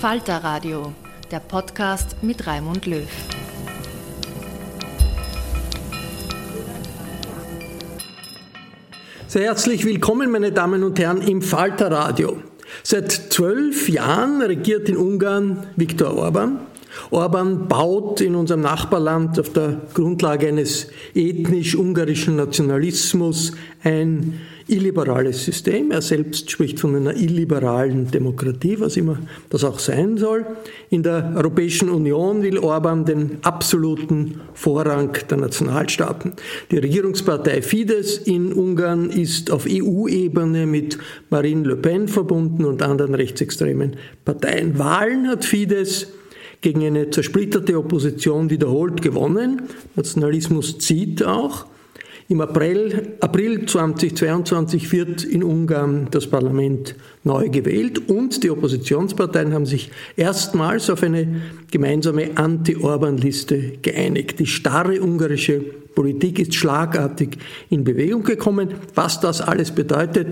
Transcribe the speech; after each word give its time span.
Falter 0.00 0.42
Radio, 0.42 0.94
der 1.30 1.40
Podcast 1.40 2.22
mit 2.22 2.46
Raimund 2.46 2.86
Löw. 2.86 3.06
Sehr 9.26 9.42
herzlich 9.42 9.84
willkommen, 9.84 10.30
meine 10.30 10.52
Damen 10.52 10.84
und 10.84 10.98
Herren, 10.98 11.20
im 11.20 11.42
Falter 11.42 11.90
Radio. 11.90 12.38
Seit 12.82 13.12
zwölf 13.12 13.90
Jahren 13.90 14.40
regiert 14.40 14.88
in 14.88 14.96
Ungarn 14.96 15.66
Viktor 15.76 16.16
Orban. 16.16 16.60
Orban 17.10 17.68
baut 17.68 18.22
in 18.22 18.36
unserem 18.36 18.62
Nachbarland 18.62 19.38
auf 19.38 19.52
der 19.52 19.82
Grundlage 19.92 20.48
eines 20.48 20.88
ethnisch-ungarischen 21.14 22.36
Nationalismus 22.36 23.52
ein 23.84 24.40
illiberales 24.70 25.44
System. 25.44 25.90
Er 25.90 26.02
selbst 26.02 26.50
spricht 26.50 26.80
von 26.80 26.94
einer 26.96 27.16
illiberalen 27.16 28.10
Demokratie, 28.10 28.78
was 28.78 28.96
immer 28.96 29.18
das 29.48 29.64
auch 29.64 29.78
sein 29.78 30.16
soll. 30.16 30.46
In 30.90 31.02
der 31.02 31.32
Europäischen 31.36 31.88
Union 31.88 32.42
will 32.42 32.58
Orban 32.58 33.04
den 33.04 33.38
absoluten 33.42 34.40
Vorrang 34.54 35.16
der 35.28 35.38
Nationalstaaten. 35.38 36.32
Die 36.70 36.78
Regierungspartei 36.78 37.62
Fidesz 37.62 38.18
in 38.18 38.52
Ungarn 38.52 39.10
ist 39.10 39.50
auf 39.50 39.66
EU-Ebene 39.68 40.66
mit 40.66 40.98
Marine 41.30 41.66
Le 41.68 41.76
Pen 41.76 42.08
verbunden 42.08 42.64
und 42.64 42.82
anderen 42.82 43.14
rechtsextremen 43.14 43.96
Parteien. 44.24 44.78
Wahlen 44.78 45.28
hat 45.28 45.44
Fidesz 45.44 46.08
gegen 46.60 46.84
eine 46.84 47.10
zersplitterte 47.10 47.78
Opposition 47.78 48.50
wiederholt 48.50 49.02
gewonnen. 49.02 49.62
Nationalismus 49.96 50.78
zieht 50.78 51.24
auch. 51.24 51.66
Im 52.30 52.40
April, 52.40 53.16
April 53.18 53.66
2022 53.66 54.92
wird 54.92 55.24
in 55.24 55.42
Ungarn 55.42 56.06
das 56.12 56.28
Parlament 56.28 56.94
neu 57.24 57.48
gewählt 57.48 58.08
und 58.08 58.44
die 58.44 58.50
Oppositionsparteien 58.50 59.52
haben 59.52 59.66
sich 59.66 59.90
erstmals 60.16 60.88
auf 60.90 61.02
eine 61.02 61.40
gemeinsame 61.72 62.36
Anti-Orban-Liste 62.36 63.78
geeinigt. 63.82 64.38
Die 64.38 64.46
starre 64.46 65.02
ungarische 65.02 65.58
Politik 65.58 66.38
ist 66.38 66.54
schlagartig 66.54 67.30
in 67.68 67.82
Bewegung 67.82 68.22
gekommen. 68.22 68.74
Was 68.94 69.18
das 69.18 69.40
alles 69.40 69.72
bedeutet, 69.72 70.28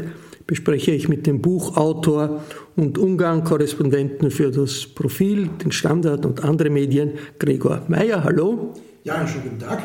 bespreche 0.47 0.92
ich 0.92 1.09
mit 1.09 1.26
dem 1.26 1.42
Buchautor 1.42 2.44
und 2.76 2.97
Ungarn-Korrespondenten 2.97 4.30
für 4.30 4.53
das 4.53 4.86
Profil, 4.86 5.50
den 5.65 5.72
Standard 5.72 6.25
und 6.25 6.44
andere 6.44 6.70
Medien, 6.70 7.15
Gregor 7.41 7.82
Meyer. 7.88 8.22
Hallo. 8.22 8.72
Ja, 9.04 9.14
einen 9.14 9.28
schönen 9.28 9.44
guten 9.44 9.60
Tag. 9.60 9.82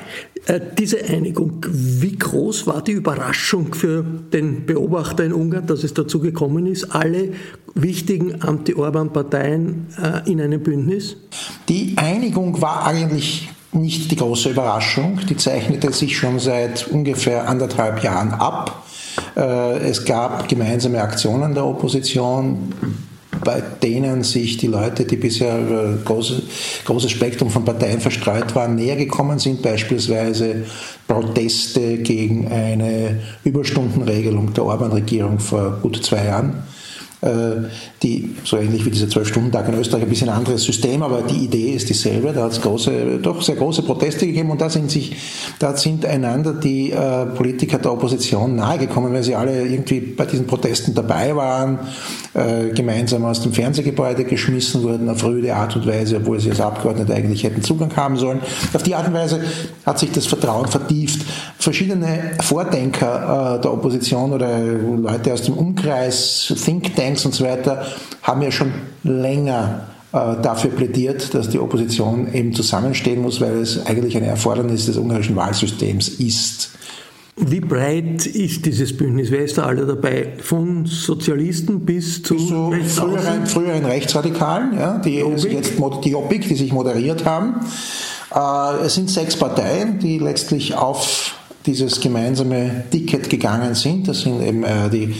Äh, 0.47 0.59
diese 0.77 1.03
Einigung, 1.05 1.65
wie 1.69 2.17
groß 2.17 2.67
war 2.67 2.83
die 2.83 2.93
Überraschung 2.93 3.73
für 3.73 4.03
den 4.03 4.65
Beobachter 4.65 5.23
in 5.23 5.33
Ungarn, 5.33 5.67
dass 5.67 5.83
es 5.83 5.93
dazu 5.93 6.19
gekommen 6.19 6.67
ist, 6.67 6.85
alle 6.93 7.29
wichtigen 7.75 8.41
Anti-Orban-Parteien 8.41 9.87
äh, 10.01 10.29
in 10.29 10.41
einem 10.41 10.61
Bündnis? 10.61 11.17
Die 11.69 11.93
Einigung 11.97 12.61
war 12.61 12.85
eigentlich 12.85 13.49
nicht 13.71 14.11
die 14.11 14.15
große 14.15 14.49
Überraschung. 14.49 15.19
Die 15.29 15.37
zeichnete 15.37 15.91
sich 15.93 16.17
schon 16.17 16.39
seit 16.39 16.87
ungefähr 16.87 17.47
anderthalb 17.47 18.03
Jahren 18.03 18.33
ab. 18.33 18.83
Äh, 19.35 19.89
es 19.89 20.05
gab 20.05 20.47
gemeinsame 20.47 21.01
Aktionen 21.01 21.53
der 21.53 21.65
Opposition 21.65 22.73
bei 23.43 23.61
denen 23.61 24.23
sich 24.23 24.57
die 24.57 24.67
Leute, 24.67 25.05
die 25.05 25.17
bisher 25.17 25.59
über 25.59 25.97
große, 26.03 26.41
großes 26.85 27.11
Spektrum 27.11 27.49
von 27.49 27.65
Parteien 27.65 27.99
verstreut 27.99 28.55
waren, 28.55 28.75
näher 28.75 28.95
gekommen 28.95 29.39
sind, 29.39 29.61
beispielsweise 29.61 30.63
Proteste 31.07 31.97
gegen 31.97 32.47
eine 32.47 33.19
Überstundenregelung 33.43 34.53
der 34.53 34.65
Orban-Regierung 34.65 35.39
vor 35.39 35.79
gut 35.81 36.03
zwei 36.03 36.25
Jahren. 36.25 36.53
äh, 36.53 36.72
äh, 37.23 37.69
die, 38.01 38.35
so 38.43 38.57
ähnlich 38.57 38.85
wie 38.85 38.89
dieser 38.89 39.07
Zwölf-Stunden-Tag 39.07 39.69
in 39.69 39.75
Österreich, 39.75 40.03
ein 40.03 40.09
bisschen 40.09 40.27
anderes 40.27 40.63
System, 40.63 41.03
aber 41.03 41.21
die 41.21 41.45
Idee 41.45 41.71
ist 41.71 41.87
dieselbe. 41.87 42.33
Da 42.33 42.43
hat 42.43 42.51
es 42.51 42.61
große, 42.61 43.19
doch 43.21 43.41
sehr 43.41 43.55
große 43.55 43.83
Proteste 43.83 44.27
gegeben 44.27 44.51
und 44.51 44.59
da 44.59 44.69
sind 44.69 44.91
sich, 44.91 45.15
da 45.57 45.77
sind 45.77 46.05
einander 46.05 46.53
die 46.53 46.91
äh, 46.91 47.25
Politiker 47.27 47.77
der 47.77 47.93
Opposition 47.93 48.57
nahegekommen, 48.57 49.13
weil 49.13 49.23
sie 49.23 49.35
alle 49.35 49.65
irgendwie 49.65 50.01
bei 50.01 50.25
diesen 50.25 50.47
Protesten 50.47 50.93
dabei 50.93 51.33
waren, 51.33 51.79
äh, 52.33 52.73
gemeinsam 52.73 53.23
aus 53.23 53.41
dem 53.41 53.53
Fernsehgebäude 53.53 54.25
geschmissen 54.25 54.83
wurden 54.83 55.07
auf 55.07 55.23
rüde 55.23 55.55
Art 55.55 55.77
und 55.77 55.87
Weise, 55.87 56.17
obwohl 56.17 56.41
sie 56.41 56.49
als 56.49 56.59
Abgeordnete 56.59 57.13
eigentlich 57.13 57.45
hätten 57.45 57.61
Zugang 57.61 57.95
haben 57.95 58.17
sollen. 58.17 58.41
Auf 58.73 58.83
die 58.83 58.95
Art 58.95 59.07
und 59.07 59.13
Weise 59.13 59.39
hat 59.85 59.97
sich 59.97 60.11
das 60.11 60.25
Vertrauen 60.25 60.67
vertieft. 60.67 61.25
Verschiedene 61.57 62.31
Vordenker 62.41 63.59
äh, 63.59 63.61
der 63.61 63.71
Opposition 63.71 64.33
oder 64.33 64.59
Leute 64.59 65.31
aus 65.31 65.43
dem 65.43 65.53
Umkreis, 65.53 66.53
Think 66.65 66.93
Tank, 66.97 67.12
1 67.13 67.25
und 67.25 67.33
so 67.35 67.45
weiter, 67.45 67.85
haben 68.23 68.41
ja 68.41 68.51
schon 68.51 68.71
länger 69.03 69.87
äh, 70.11 70.41
dafür 70.41 70.71
plädiert, 70.71 71.33
dass 71.33 71.49
die 71.49 71.59
Opposition 71.59 72.33
eben 72.33 72.53
zusammenstehen 72.53 73.21
muss, 73.21 73.39
weil 73.39 73.57
es 73.57 73.85
eigentlich 73.85 74.17
eine 74.17 74.27
Erfordernis 74.27 74.87
des 74.87 74.97
ungarischen 74.97 75.35
Wahlsystems 75.35 76.09
ist. 76.09 76.71
Wie 77.35 77.61
breit 77.61 78.27
ist 78.27 78.63
dieses 78.63 78.95
Bündnis? 78.95 79.31
Wer 79.31 79.43
ist 79.43 79.57
da 79.57 79.63
alle 79.63 79.87
dabei? 79.87 80.33
Von 80.39 80.85
Sozialisten 80.85 81.79
bis 81.79 82.21
zu 82.21 82.37
so 82.37 82.71
früheren, 82.71 83.47
früheren, 83.47 83.85
Rechtsradikalen, 83.85 84.77
ja, 84.77 84.99
die 84.99 85.17
Jobbik. 85.17 85.51
jetzt 85.51 85.73
die 86.03 86.09
Jobbik, 86.09 86.47
die 86.47 86.55
sich 86.55 86.71
moderiert 86.71 87.25
haben. 87.25 87.55
Äh, 88.35 88.85
es 88.85 88.93
sind 88.93 89.09
sechs 89.09 89.35
Parteien, 89.35 89.97
die 89.97 90.19
letztlich 90.19 90.75
auf 90.75 91.35
dieses 91.65 92.01
gemeinsame 92.01 92.83
Ticket 92.91 93.31
gegangen 93.31 93.73
sind. 93.73 94.07
Das 94.07 94.21
sind 94.21 94.39
eben 94.43 94.63
äh, 94.63 94.89
die 94.91 95.15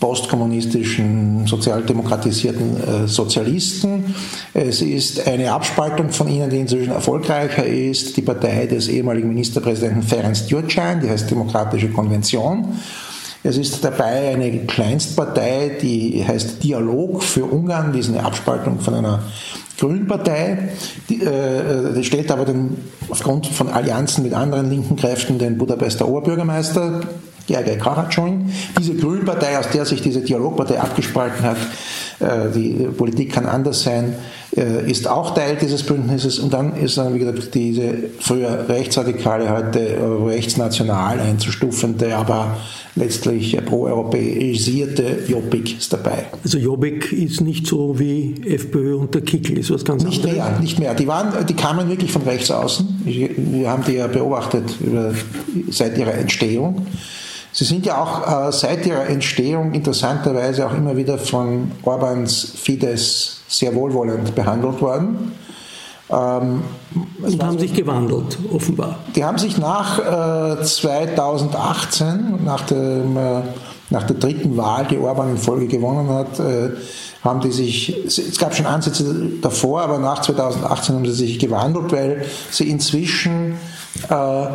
postkommunistischen, 0.00 1.46
sozialdemokratisierten 1.46 2.76
äh, 2.76 3.08
Sozialisten. 3.08 4.14
Es 4.52 4.82
ist 4.82 5.26
eine 5.26 5.52
Abspaltung 5.52 6.10
von 6.10 6.28
ihnen, 6.28 6.50
die 6.50 6.60
inzwischen 6.60 6.92
erfolgreicher 6.92 7.64
ist, 7.64 8.16
die 8.16 8.22
Partei 8.22 8.66
des 8.66 8.88
ehemaligen 8.88 9.28
Ministerpräsidenten 9.28 10.02
Ferenc 10.02 10.36
Gyurcsány, 10.48 11.00
die 11.00 11.10
heißt 11.10 11.30
Demokratische 11.30 11.88
Konvention. 11.88 12.76
Es 13.42 13.56
ist 13.56 13.84
dabei 13.84 14.34
eine 14.34 14.64
Kleinstpartei, 14.66 15.78
die 15.80 16.24
heißt 16.26 16.62
Dialog 16.64 17.22
für 17.22 17.44
Ungarn, 17.44 17.92
die 17.92 18.00
ist 18.00 18.08
eine 18.08 18.24
Abspaltung 18.24 18.80
von 18.80 18.94
einer 18.94 19.22
Grünpartei, 19.78 20.70
die, 21.08 21.22
äh, 21.22 21.94
die 21.94 22.04
stellt 22.04 22.30
aber 22.30 22.44
den, 22.44 22.76
aufgrund 23.08 23.46
von 23.46 23.68
Allianzen 23.68 24.24
mit 24.24 24.32
anderen 24.32 24.70
linken 24.70 24.96
Kräften 24.96 25.38
den 25.38 25.58
Budapester 25.58 26.08
Oberbürgermeister 26.08 27.02
Gergely 27.46 27.78
Karacsony. 27.78 28.46
Diese 28.78 28.94
Grünpartei, 28.94 29.58
aus 29.58 29.68
der 29.70 29.84
sich 29.84 30.02
diese 30.02 30.20
Dialogpartei 30.20 30.80
abgespalten 30.80 31.42
hat, 31.42 31.58
äh, 32.18 32.50
die 32.54 32.88
Politik 32.96 33.32
kann 33.32 33.46
anders 33.46 33.82
sein, 33.82 34.14
äh, 34.56 34.90
ist 34.90 35.08
auch 35.08 35.34
Teil 35.34 35.56
dieses 35.60 35.82
Bündnisses. 35.82 36.38
Und 36.38 36.52
dann 36.52 36.76
ist 36.76 36.96
dann, 36.96 37.14
wie 37.14 37.18
gesagt, 37.18 37.54
diese 37.54 37.94
früher 38.18 38.68
rechtsradikale, 38.68 39.50
heute 39.50 39.96
rechtsnational 40.24 41.20
einzustufende, 41.20 42.16
aber 42.16 42.56
letztlich 42.94 43.56
proeuropäisierte 43.64 45.24
Jobbik 45.28 45.78
ist 45.78 45.92
dabei. 45.92 46.26
Also 46.42 46.56
Jobbik 46.58 47.12
ist 47.12 47.42
nicht 47.42 47.66
so 47.66 47.98
wie 47.98 48.34
FPÖ 48.46 48.96
unter 48.96 49.20
Kickel, 49.20 49.58
ist 49.58 49.70
was 49.70 49.84
ganz 49.84 50.02
nicht 50.02 50.24
anderes? 50.24 50.36
Nicht 50.36 50.48
mehr, 50.48 50.60
nicht 50.60 50.78
mehr. 50.78 50.94
Die, 50.94 51.06
waren, 51.06 51.46
die 51.46 51.54
kamen 51.54 51.88
wirklich 51.90 52.10
von 52.10 52.22
rechts 52.22 52.50
außen. 52.50 53.02
Wir 53.04 53.70
haben 53.70 53.84
die 53.84 53.92
ja 53.92 54.06
beobachtet 54.06 54.74
seit 55.68 55.98
ihrer 55.98 56.14
Entstehung. 56.14 56.86
Sie 57.56 57.64
sind 57.64 57.86
ja 57.86 57.96
auch 58.02 58.48
äh, 58.48 58.52
seit 58.52 58.84
ihrer 58.84 59.06
Entstehung 59.06 59.72
interessanterweise 59.72 60.66
auch 60.66 60.74
immer 60.74 60.94
wieder 60.94 61.16
von 61.16 61.72
Orbans 61.84 62.52
Fidesz 62.54 63.38
sehr 63.48 63.74
wohlwollend 63.74 64.34
behandelt 64.34 64.82
worden. 64.82 65.32
Ähm, 66.10 66.62
und 67.22 67.42
haben 67.42 67.58
sich 67.58 67.72
gewandelt, 67.72 68.36
offenbar. 68.52 68.98
Die 69.14 69.24
haben 69.24 69.38
sich 69.38 69.56
nach 69.56 70.58
äh, 70.58 70.62
2018, 70.62 72.44
nach, 72.44 72.60
dem, 72.66 73.16
äh, 73.16 73.40
nach 73.88 74.02
der 74.02 74.16
dritten 74.16 74.58
Wahl, 74.58 74.86
die 74.90 74.98
Orban 74.98 75.30
in 75.30 75.38
Folge 75.38 75.66
gewonnen 75.66 76.10
hat, 76.10 76.38
äh, 76.38 76.72
haben 77.24 77.40
die 77.40 77.52
sich, 77.52 78.04
es 78.04 78.36
gab 78.36 78.54
schon 78.54 78.66
Ansätze 78.66 79.30
davor, 79.40 79.80
aber 79.80 79.96
nach 79.98 80.20
2018 80.20 80.94
haben 80.94 81.06
sie 81.06 81.12
sich 81.12 81.38
gewandelt, 81.38 81.90
weil 81.90 82.26
sie 82.50 82.68
inzwischen 82.68 83.54
äh, 84.10 84.46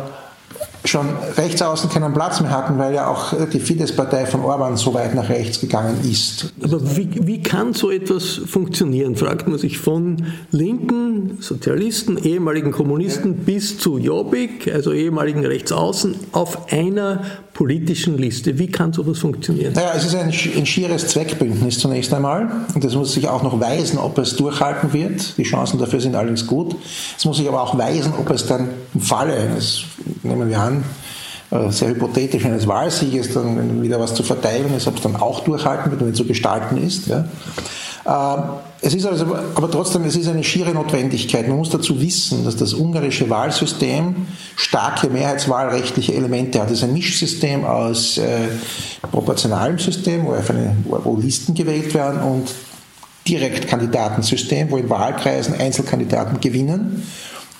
schon 0.84 1.06
rechts 1.36 1.62
außen 1.62 1.90
keinen 1.90 2.12
Platz 2.12 2.40
mehr 2.40 2.50
hatten, 2.50 2.78
weil 2.78 2.94
ja 2.94 3.06
auch 3.06 3.34
die 3.46 3.60
Fidesz-Partei 3.60 4.26
von 4.26 4.42
Orban 4.42 4.76
so 4.76 4.92
weit 4.94 5.14
nach 5.14 5.28
rechts 5.28 5.60
gegangen 5.60 5.98
ist. 6.02 6.52
Aber 6.62 6.96
wie, 6.96 7.08
wie 7.26 7.42
kann 7.42 7.72
so 7.72 7.90
etwas 7.90 8.40
funktionieren, 8.46 9.16
fragt 9.16 9.46
man 9.46 9.58
sich 9.58 9.78
von 9.78 10.24
linken 10.50 11.38
Sozialisten, 11.40 12.18
ehemaligen 12.18 12.72
Kommunisten 12.72 13.34
ja. 13.34 13.40
bis 13.44 13.78
zu 13.78 13.98
Jobbik, 13.98 14.72
also 14.72 14.92
ehemaligen 14.92 15.46
Rechtsaußen, 15.46 16.16
auf 16.32 16.72
einer 16.72 17.22
politischen 17.54 18.18
Liste. 18.18 18.58
Wie 18.58 18.68
kann 18.68 18.92
sowas 18.92 19.18
funktionieren? 19.18 19.74
Naja, 19.74 19.92
es 19.94 20.04
ist 20.04 20.14
ein, 20.14 20.28
ein 20.28 20.66
schieres 20.66 21.08
Zweckbündnis 21.08 21.78
zunächst 21.78 22.12
einmal. 22.14 22.50
Und 22.74 22.82
das 22.82 22.94
muss 22.94 23.12
sich 23.12 23.28
auch 23.28 23.42
noch 23.42 23.60
weisen, 23.60 23.98
ob 23.98 24.18
es 24.18 24.36
durchhalten 24.36 24.92
wird. 24.92 25.36
Die 25.36 25.42
Chancen 25.42 25.78
dafür 25.78 26.00
sind 26.00 26.14
allerdings 26.14 26.46
gut. 26.46 26.76
Es 27.16 27.24
muss 27.24 27.36
sich 27.36 27.48
aber 27.48 27.62
auch 27.62 27.76
weisen, 27.76 28.12
ob 28.18 28.30
es 28.30 28.46
dann 28.46 28.68
im 28.94 29.00
Falle 29.00 29.36
eines, 29.36 29.82
nehmen 30.22 30.48
wir 30.48 30.60
an, 30.60 30.84
äh, 31.50 31.70
sehr 31.70 31.90
hypothetisch 31.90 32.44
eines 32.44 32.66
Wahlsieges 32.66 33.34
dann 33.34 33.82
wieder 33.82 34.00
was 34.00 34.14
zu 34.14 34.22
verteilen 34.22 34.74
ist, 34.74 34.86
ob 34.86 34.96
es 34.96 35.02
dann 35.02 35.16
auch 35.16 35.40
durchhalten 35.40 35.90
wird 35.90 36.02
und 36.02 36.16
zu 36.16 36.24
gestalten 36.24 36.78
ist. 36.78 37.08
Ja. 37.08 37.26
Es 38.84 38.94
ist 38.94 39.06
also, 39.06 39.26
aber 39.54 39.70
trotzdem, 39.70 40.02
es 40.04 40.16
ist 40.16 40.26
eine 40.26 40.42
schiere 40.42 40.72
Notwendigkeit. 40.72 41.46
Man 41.46 41.56
muss 41.56 41.70
dazu 41.70 42.00
wissen, 42.00 42.44
dass 42.44 42.56
das 42.56 42.74
ungarische 42.74 43.30
Wahlsystem 43.30 44.26
starke 44.56 45.08
mehrheitswahlrechtliche 45.08 46.14
Elemente 46.14 46.60
hat. 46.60 46.66
Es 46.66 46.78
ist 46.78 46.84
ein 46.84 46.92
Mischsystem 46.92 47.64
aus 47.64 48.18
äh, 48.18 48.48
proportionalem 49.12 49.78
System, 49.78 50.26
wo, 50.26 50.32
eine, 50.32 50.76
wo 50.84 51.16
Listen 51.16 51.54
gewählt 51.54 51.94
werden, 51.94 52.22
und 52.22 52.50
Direktkandidatensystem, 53.28 54.72
wo 54.72 54.78
in 54.78 54.90
Wahlkreisen 54.90 55.54
Einzelkandidaten 55.54 56.40
gewinnen. 56.40 57.06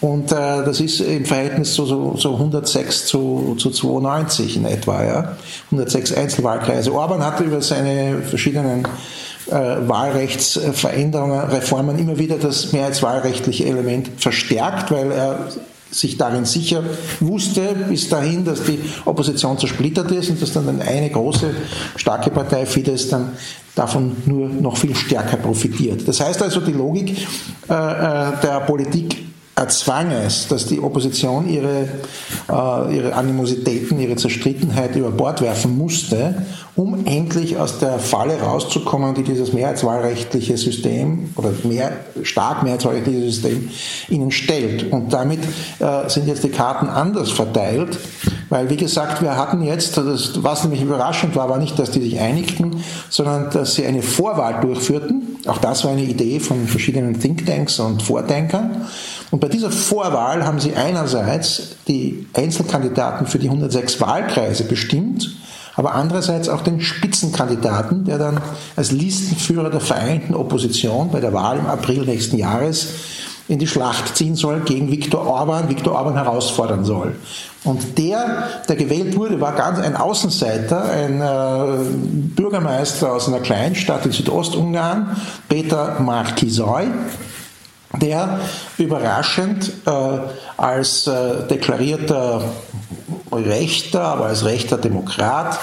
Und 0.00 0.32
äh, 0.32 0.64
das 0.64 0.80
ist 0.80 0.98
im 0.98 1.24
Verhältnis 1.24 1.74
so, 1.74 1.86
so, 1.86 2.16
so 2.16 2.34
106 2.34 3.06
zu, 3.06 3.54
zu 3.56 3.70
92 3.70 4.56
in 4.56 4.64
etwa. 4.64 5.04
Ja? 5.04 5.36
106 5.66 6.14
Einzelwahlkreise. 6.14 6.92
Orban 6.92 7.24
hatte 7.24 7.44
über 7.44 7.62
seine 7.62 8.22
verschiedenen 8.22 8.82
Wahlrechtsveränderungen, 9.50 11.40
Reformen 11.40 11.98
immer 11.98 12.18
wieder 12.18 12.36
das 12.38 12.72
mehrheitswahlrechtliche 12.72 13.66
Element 13.66 14.10
verstärkt, 14.18 14.90
weil 14.90 15.10
er 15.10 15.48
sich 15.90 16.16
darin 16.16 16.44
sicher 16.44 16.82
wusste 17.20 17.74
bis 17.88 18.08
dahin, 18.08 18.44
dass 18.44 18.64
die 18.64 18.78
Opposition 19.04 19.58
zersplittert 19.58 20.10
ist 20.10 20.30
und 20.30 20.40
dass 20.40 20.52
dann 20.52 20.80
eine 20.80 21.10
große, 21.10 21.50
starke 21.96 22.30
Partei 22.30 22.64
Fidesz 22.66 23.10
dann 23.10 23.32
davon 23.74 24.16
nur 24.26 24.48
noch 24.48 24.76
viel 24.76 24.94
stärker 24.94 25.36
profitiert. 25.36 26.06
Das 26.08 26.20
heißt 26.20 26.42
also, 26.42 26.60
die 26.60 26.72
Logik 26.72 27.10
äh, 27.68 27.72
äh 27.72 28.32
der 28.42 28.62
Politik 28.66 29.31
erzwang 29.54 30.10
es, 30.10 30.48
dass 30.48 30.66
die 30.66 30.80
Opposition 30.80 31.48
ihre, 31.48 31.88
äh, 32.48 32.96
ihre 32.96 33.14
Animositäten, 33.14 33.98
ihre 33.98 34.16
Zerstrittenheit 34.16 34.96
über 34.96 35.10
Bord 35.10 35.42
werfen 35.42 35.76
musste, 35.76 36.42
um 36.74 37.04
endlich 37.04 37.58
aus 37.58 37.78
der 37.78 37.98
Falle 37.98 38.40
rauszukommen, 38.40 39.14
die 39.14 39.22
dieses 39.22 39.52
mehrheitswahlrechtliche 39.52 40.56
System 40.56 41.30
oder 41.36 41.50
mehr, 41.64 41.92
stark 42.22 42.62
mehrheitswahlrechtliche 42.62 43.20
System 43.20 43.68
ihnen 44.08 44.30
stellt. 44.30 44.90
Und 44.90 45.12
damit 45.12 45.40
äh, 45.80 46.08
sind 46.08 46.28
jetzt 46.28 46.44
die 46.44 46.48
Karten 46.48 46.88
anders 46.88 47.30
verteilt, 47.30 47.98
weil, 48.48 48.70
wie 48.70 48.76
gesagt, 48.76 49.20
wir 49.22 49.36
hatten 49.36 49.62
jetzt, 49.62 49.98
das, 49.98 50.42
was 50.42 50.62
nämlich 50.62 50.82
überraschend 50.82 51.36
war, 51.36 51.50
war 51.50 51.58
nicht, 51.58 51.78
dass 51.78 51.90
die 51.90 52.00
sich 52.00 52.18
einigten, 52.20 52.82
sondern 53.10 53.50
dass 53.50 53.74
sie 53.74 53.84
eine 53.84 54.02
Vorwahl 54.02 54.60
durchführten. 54.62 55.36
Auch 55.46 55.58
das 55.58 55.84
war 55.84 55.92
eine 55.92 56.04
Idee 56.04 56.40
von 56.40 56.66
verschiedenen 56.66 57.18
Thinktanks 57.18 57.78
und 57.80 58.02
Vordenkern. 58.02 58.86
Und 59.32 59.40
bei 59.40 59.48
dieser 59.48 59.70
Vorwahl 59.70 60.44
haben 60.44 60.60
sie 60.60 60.74
einerseits 60.74 61.76
die 61.88 62.26
Einzelkandidaten 62.34 63.26
für 63.26 63.38
die 63.38 63.48
106 63.48 63.98
Wahlkreise 64.02 64.64
bestimmt, 64.64 65.34
aber 65.74 65.94
andererseits 65.94 66.50
auch 66.50 66.60
den 66.60 66.82
Spitzenkandidaten, 66.82 68.04
der 68.04 68.18
dann 68.18 68.42
als 68.76 68.92
Listenführer 68.92 69.70
der 69.70 69.80
vereinten 69.80 70.34
Opposition 70.34 71.10
bei 71.10 71.20
der 71.20 71.32
Wahl 71.32 71.58
im 71.58 71.66
April 71.66 72.04
nächsten 72.04 72.36
Jahres 72.36 72.88
in 73.48 73.58
die 73.58 73.66
Schlacht 73.66 74.14
ziehen 74.14 74.36
soll, 74.36 74.60
gegen 74.60 74.92
Viktor 74.92 75.26
Orban, 75.26 75.70
Viktor 75.70 75.94
Orban 75.94 76.14
herausfordern 76.14 76.84
soll. 76.84 77.16
Und 77.64 77.96
der, 77.96 78.48
der 78.68 78.76
gewählt 78.76 79.16
wurde, 79.16 79.40
war 79.40 79.54
ganz 79.54 79.78
ein 79.78 79.96
Außenseiter, 79.96 80.84
ein 80.84 81.22
äh, 81.22 81.84
Bürgermeister 82.36 83.10
aus 83.10 83.28
einer 83.28 83.40
Kleinstadt 83.40 84.04
in 84.04 84.12
Südostungarn, 84.12 85.16
Peter 85.48 86.00
Markisoy, 86.00 86.88
der 88.00 88.40
überraschend 88.78 89.72
äh, 89.86 89.90
als 90.56 91.06
äh, 91.06 91.46
deklarierter 91.48 92.42
Rechter, 93.30 94.02
aber 94.02 94.26
als 94.26 94.44
rechter 94.44 94.78
Demokrat 94.78 95.58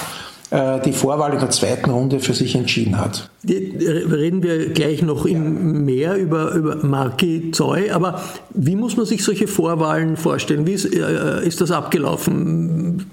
äh, 0.51 0.79
die 0.81 0.93
Vorwahl 0.93 1.33
in 1.33 1.39
der 1.39 1.49
zweiten 1.49 1.89
Runde 1.89 2.19
für 2.19 2.33
sich 2.33 2.55
entschieden 2.55 2.97
hat. 2.97 3.29
Reden 3.47 4.43
wir 4.43 4.69
gleich 4.71 5.01
noch 5.01 5.23
mehr 5.23 6.17
über, 6.17 6.53
über 6.55 6.75
Marki 6.85 7.51
Zoy, 7.51 7.89
aber 7.89 8.21
wie 8.53 8.75
muss 8.75 8.97
man 8.97 9.05
sich 9.05 9.23
solche 9.23 9.47
Vorwahlen 9.47 10.17
vorstellen? 10.17 10.67
Wie 10.67 10.73
ist, 10.73 10.93
äh, 10.93 11.47
ist 11.47 11.61
das 11.61 11.71
abgelaufen? 11.71 13.05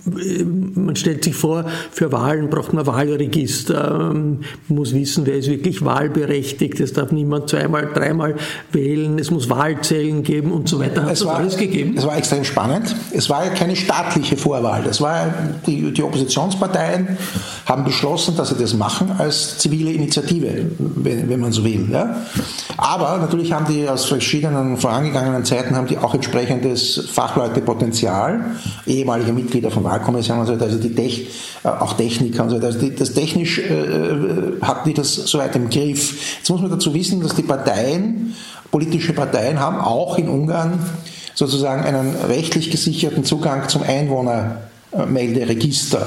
Man 0.75 0.97
stellt 0.97 1.23
sich 1.23 1.37
vor, 1.37 1.66
für 1.92 2.11
Wahlen 2.11 2.50
braucht 2.50 2.73
man 2.73 2.87
Wahlregister, 2.88 4.12
man 4.12 4.40
muss 4.66 4.92
wissen, 4.95 5.26
wer 5.26 5.37
ist 5.37 5.49
wirklich 5.49 5.85
wahlberechtigt, 5.85 6.80
es 6.80 6.92
darf 6.92 7.12
niemand 7.12 7.49
zweimal, 7.49 7.88
dreimal 7.95 8.35
wählen, 8.73 9.21
es 9.21 9.30
muss 9.30 9.49
Wahlzellen 9.49 10.25
geben 10.25 10.50
und 10.50 10.68
so 10.68 10.80
weiter. 10.80 11.04
Hat 11.04 11.12
es 11.12 11.21
das 11.21 11.28
war, 11.28 11.37
alles 11.37 11.56
gegeben? 11.56 11.95
Es 11.97 12.04
war 12.04 12.16
extrem 12.16 12.42
spannend. 12.42 12.97
Es 13.12 13.30
war 13.30 13.45
ja 13.45 13.50
keine 13.52 13.76
staatliche 13.76 14.37
Vorwahl, 14.37 14.83
das 14.83 15.00
war 15.00 15.33
die, 15.68 15.92
die 15.92 16.02
Oppositionsparteien 16.02 17.16
haben 17.64 17.85
beschlossen, 17.85 18.37
dass 18.37 18.49
sie 18.49 18.56
das 18.56 18.75
machen 18.75 19.12
als 19.18 19.59
zivile 19.59 19.92
Initiative, 19.92 20.16
wenn, 20.17 21.29
wenn 21.29 21.41
man 21.41 21.53
so 21.53 21.65
will. 21.65 21.89
Ja? 21.91 22.17
Aber 22.77 23.19
natürlich 23.19 23.53
haben 23.53 23.67
die 23.67 23.89
aus 23.89 24.05
verschiedenen 24.07 24.77
vorangegangenen 24.77 25.45
Zeiten 25.45 25.77
haben 25.77 25.87
die 25.87 25.99
auch 25.99 26.15
entsprechendes 26.15 27.09
Fachleutepotenzial, 27.11 28.45
ehemalige 28.87 29.33
Mitglieder 29.33 29.71
von 29.71 29.85
Wahlkommissionen 29.85 30.43
und 30.43 30.47
so 30.47 30.55
weiter, 30.55 30.67
also 30.67 30.79
die 30.79 30.95
Tech, 30.95 31.29
äh, 31.65 31.69
auch 31.69 31.95
Techniker 31.95 32.43
und 32.45 32.51
so 32.51 32.57
weiter. 32.57 32.67
Also 32.67 32.79
die, 32.81 32.95
das 32.95 33.13
technisch 33.13 33.59
äh, 33.59 33.63
äh, 33.63 34.61
hatten 34.63 34.89
die 34.89 34.95
das 34.95 35.15
soweit 35.15 35.55
im 35.57 35.71
Griff. 35.71 36.39
Jetzt 36.39 36.51
muss 36.51 36.61
man 36.61 36.71
dazu 36.71 36.93
wissen, 36.95 37.21
dass 37.21 37.35
die 37.35 37.43
Parteien, 37.43 38.35
politische 38.71 39.13
Parteien 39.13 39.61
haben 39.61 39.79
auch 39.79 40.19
in 40.19 40.29
Ungarn 40.29 40.79
sozusagen 41.35 41.85
einen 41.85 42.15
rechtlich 42.29 42.71
gesicherten 42.71 43.25
Zugang 43.25 43.69
zum 43.69 43.83
Einwohner 43.83 44.57
Einwohnermelderegister. 44.93 46.07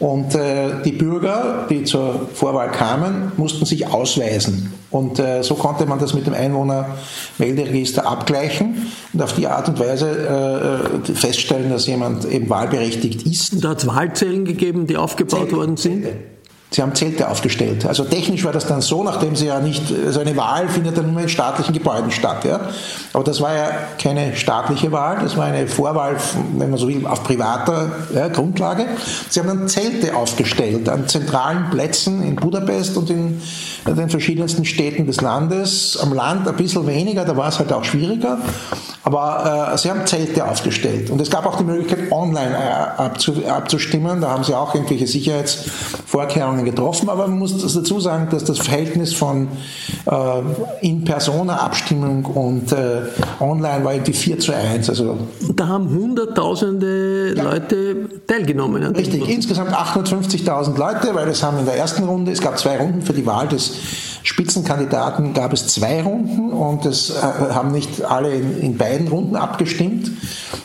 Und 0.00 0.34
äh, 0.34 0.82
die 0.82 0.92
Bürger, 0.92 1.66
die 1.68 1.84
zur 1.84 2.28
Vorwahl 2.32 2.70
kamen, 2.70 3.32
mussten 3.36 3.66
sich 3.66 3.86
ausweisen. 3.86 4.72
Und 4.90 5.18
äh, 5.18 5.42
so 5.42 5.54
konnte 5.54 5.84
man 5.84 5.98
das 5.98 6.14
mit 6.14 6.26
dem 6.26 6.32
Einwohnermelderegister 6.32 8.06
abgleichen 8.06 8.86
und 9.12 9.22
auf 9.22 9.34
die 9.34 9.46
Art 9.46 9.68
und 9.68 9.78
Weise 9.78 10.88
äh, 11.06 11.12
feststellen, 11.14 11.70
dass 11.70 11.86
jemand 11.86 12.24
eben 12.24 12.48
wahlberechtigt 12.48 13.24
ist. 13.24 13.62
Da 13.62 13.70
hat 13.70 13.82
es 13.82 13.86
Wahlzellen 13.86 14.46
gegeben, 14.46 14.86
die 14.86 14.96
aufgebaut 14.96 15.48
Zelle, 15.48 15.52
worden 15.52 15.76
sind? 15.76 16.04
Zelle. 16.04 16.16
Sie 16.72 16.82
haben 16.82 16.94
Zelte 16.94 17.28
aufgestellt. 17.28 17.84
Also 17.84 18.04
technisch 18.04 18.44
war 18.44 18.52
das 18.52 18.66
dann 18.66 18.80
so, 18.80 19.02
nachdem 19.02 19.34
sie 19.34 19.46
ja 19.46 19.58
nicht, 19.58 19.82
also 20.06 20.20
eine 20.20 20.36
Wahl 20.36 20.68
findet 20.68 20.96
dann 20.96 21.12
nur 21.12 21.22
in 21.22 21.28
staatlichen 21.28 21.72
Gebäuden 21.74 22.12
statt. 22.12 22.44
Ja? 22.44 22.60
Aber 23.12 23.24
das 23.24 23.40
war 23.40 23.54
ja 23.54 23.70
keine 24.00 24.36
staatliche 24.36 24.92
Wahl, 24.92 25.18
das 25.20 25.36
war 25.36 25.46
eine 25.46 25.66
Vorwahl, 25.66 26.16
wenn 26.56 26.70
man 26.70 26.78
so 26.78 26.86
will, 26.86 27.04
auf 27.06 27.24
privater 27.24 27.90
ja, 28.14 28.28
Grundlage. 28.28 28.86
Sie 29.28 29.40
haben 29.40 29.48
dann 29.48 29.68
Zelte 29.68 30.14
aufgestellt 30.14 30.88
an 30.88 31.08
zentralen 31.08 31.70
Plätzen 31.70 32.22
in 32.22 32.36
Budapest 32.36 32.96
und 32.96 33.10
in 33.10 33.42
den 33.86 34.10
verschiedensten 34.10 34.64
Städten 34.64 35.06
des 35.06 35.20
Landes. 35.20 35.98
Am 36.00 36.12
Land 36.12 36.46
ein 36.46 36.56
bisschen 36.56 36.86
weniger, 36.86 37.24
da 37.24 37.36
war 37.36 37.48
es 37.48 37.58
halt 37.58 37.72
auch 37.72 37.84
schwieriger. 37.84 38.38
Aber 39.02 39.70
äh, 39.72 39.78
sie 39.78 39.90
haben 39.90 40.06
Zelte 40.06 40.46
aufgestellt. 40.46 41.10
Und 41.10 41.20
es 41.20 41.30
gab 41.30 41.46
auch 41.46 41.56
die 41.56 41.64
Möglichkeit, 41.64 42.12
online 42.12 42.54
äh, 42.54 43.48
abzustimmen. 43.48 44.20
Da 44.20 44.30
haben 44.30 44.44
sie 44.44 44.54
auch 44.54 44.74
irgendwelche 44.74 45.06
Sicherheitsvorkehrungen 45.06 46.64
getroffen. 46.66 47.08
Aber 47.08 47.26
man 47.26 47.38
muss 47.38 47.56
dazu 47.74 47.98
sagen, 47.98 48.28
dass 48.30 48.44
das 48.44 48.58
Verhältnis 48.58 49.14
von 49.14 49.48
äh, 50.04 50.86
In-Persona-Abstimmung 50.86 52.26
und 52.26 52.72
äh, 52.72 53.02
online 53.40 53.84
war 53.84 53.94
irgendwie 53.94 54.12
4 54.12 54.38
zu 54.38 54.54
1. 54.54 54.90
Also, 54.90 55.18
da 55.54 55.66
haben 55.66 55.88
Hunderttausende 55.88 57.34
ja. 57.34 57.42
Leute 57.42 58.08
teilgenommen. 58.26 58.84
Richtig, 58.94 59.28
insgesamt 59.28 59.72
850.000 59.72 60.76
Leute, 60.76 61.14
weil 61.14 61.28
es 61.28 61.42
haben 61.42 61.58
in 61.58 61.64
der 61.64 61.76
ersten 61.76 62.04
Runde, 62.04 62.32
es 62.32 62.40
gab 62.40 62.58
zwei 62.58 62.76
Runden 62.76 63.00
für 63.00 63.14
die 63.14 63.24
Wahl 63.24 63.48
des 63.48 63.69
Spitzenkandidaten 64.22 65.34
gab 65.34 65.52
es 65.52 65.68
zwei 65.68 66.02
Runden 66.02 66.52
und 66.52 66.84
es 66.84 67.10
äh, 67.10 67.20
haben 67.20 67.72
nicht 67.72 68.02
alle 68.02 68.34
in, 68.34 68.60
in, 68.60 68.76
beiden 68.76 69.08
Runden 69.08 69.36
abgestimmt. 69.36 70.10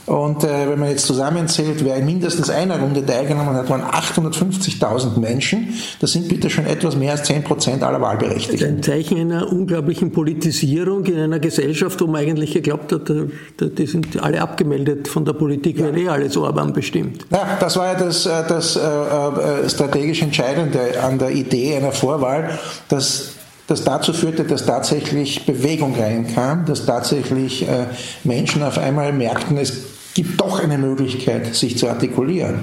Und 0.06 0.44
äh, 0.44 0.70
wenn 0.70 0.80
man 0.80 0.90
jetzt 0.90 1.08
zusammenzählt, 1.08 1.84
wer 1.84 1.96
in 1.98 2.06
mindestens 2.06 2.50
einer 2.50 2.80
Runde 2.80 3.04
teilgenommen 3.04 3.56
hat, 3.56 3.70
waren 3.70 3.82
850.000 3.82 5.20
Menschen. 5.20 5.74
Das 6.00 6.12
sind 6.12 6.28
bitte 6.28 6.50
schon 6.50 6.68
etwas 6.68 6.96
mehr 6.96 7.14
als 7.14 7.24
10 7.24 7.44
Prozent 7.44 7.82
aller 7.82 8.00
Wahlberechtigten. 8.00 8.78
Ein 8.78 8.84
Zeichen 8.84 9.20
einer 9.20 9.52
unglaublichen 9.52 10.12
Politisierung 10.12 11.06
in 11.06 11.18
einer 11.18 11.40
Gesellschaft, 11.40 12.00
wo 12.02 12.08
man 12.08 12.22
eigentlich 12.22 12.54
geglaubt 12.54 12.92
hat, 12.92 13.10
die 13.10 13.88
sind 13.88 14.22
alle 14.22 14.42
abgemeldet 14.42 15.08
von 15.08 15.26
der 15.26 15.34
Politik, 15.34 15.80
ja. 15.80 15.86
weil 15.86 15.98
eh 15.98 16.08
alles 16.08 16.38
Orban 16.38 16.72
bestimmt. 16.72 17.26
Ja, 17.32 17.58
das 17.60 17.76
war 17.76 17.94
ja 17.94 18.00
das, 18.00 18.28
äh, 18.28 18.30
das 18.48 18.76
äh, 18.76 18.80
äh, 18.82 19.70
strategisch 19.70 20.22
Entscheidende 20.22 21.02
an 21.02 21.18
der 21.18 21.32
Idee 21.32 21.78
einer 21.78 21.92
Vorwahl, 21.92 22.60
dass 22.90 23.32
das 23.68 23.84
dazu 23.84 24.14
führte, 24.14 24.44
dass 24.44 24.68
tatsächlich 24.68 25.48
Bewegung 25.48 25.96
reinkam, 26.00 26.66
dass 26.66 26.86
tatsächlich 26.86 27.68
äh, 27.68 27.88
Menschen 28.24 28.62
auf 28.62 28.78
einmal 28.78 29.12
merkten, 29.12 29.58
es 29.58 29.95
gibt 30.16 30.42
doch 30.42 30.64
eine 30.64 30.80
Möglichkeit, 30.80 31.54
sich 31.54 31.78
zu 31.78 31.88
artikulieren. 31.88 32.62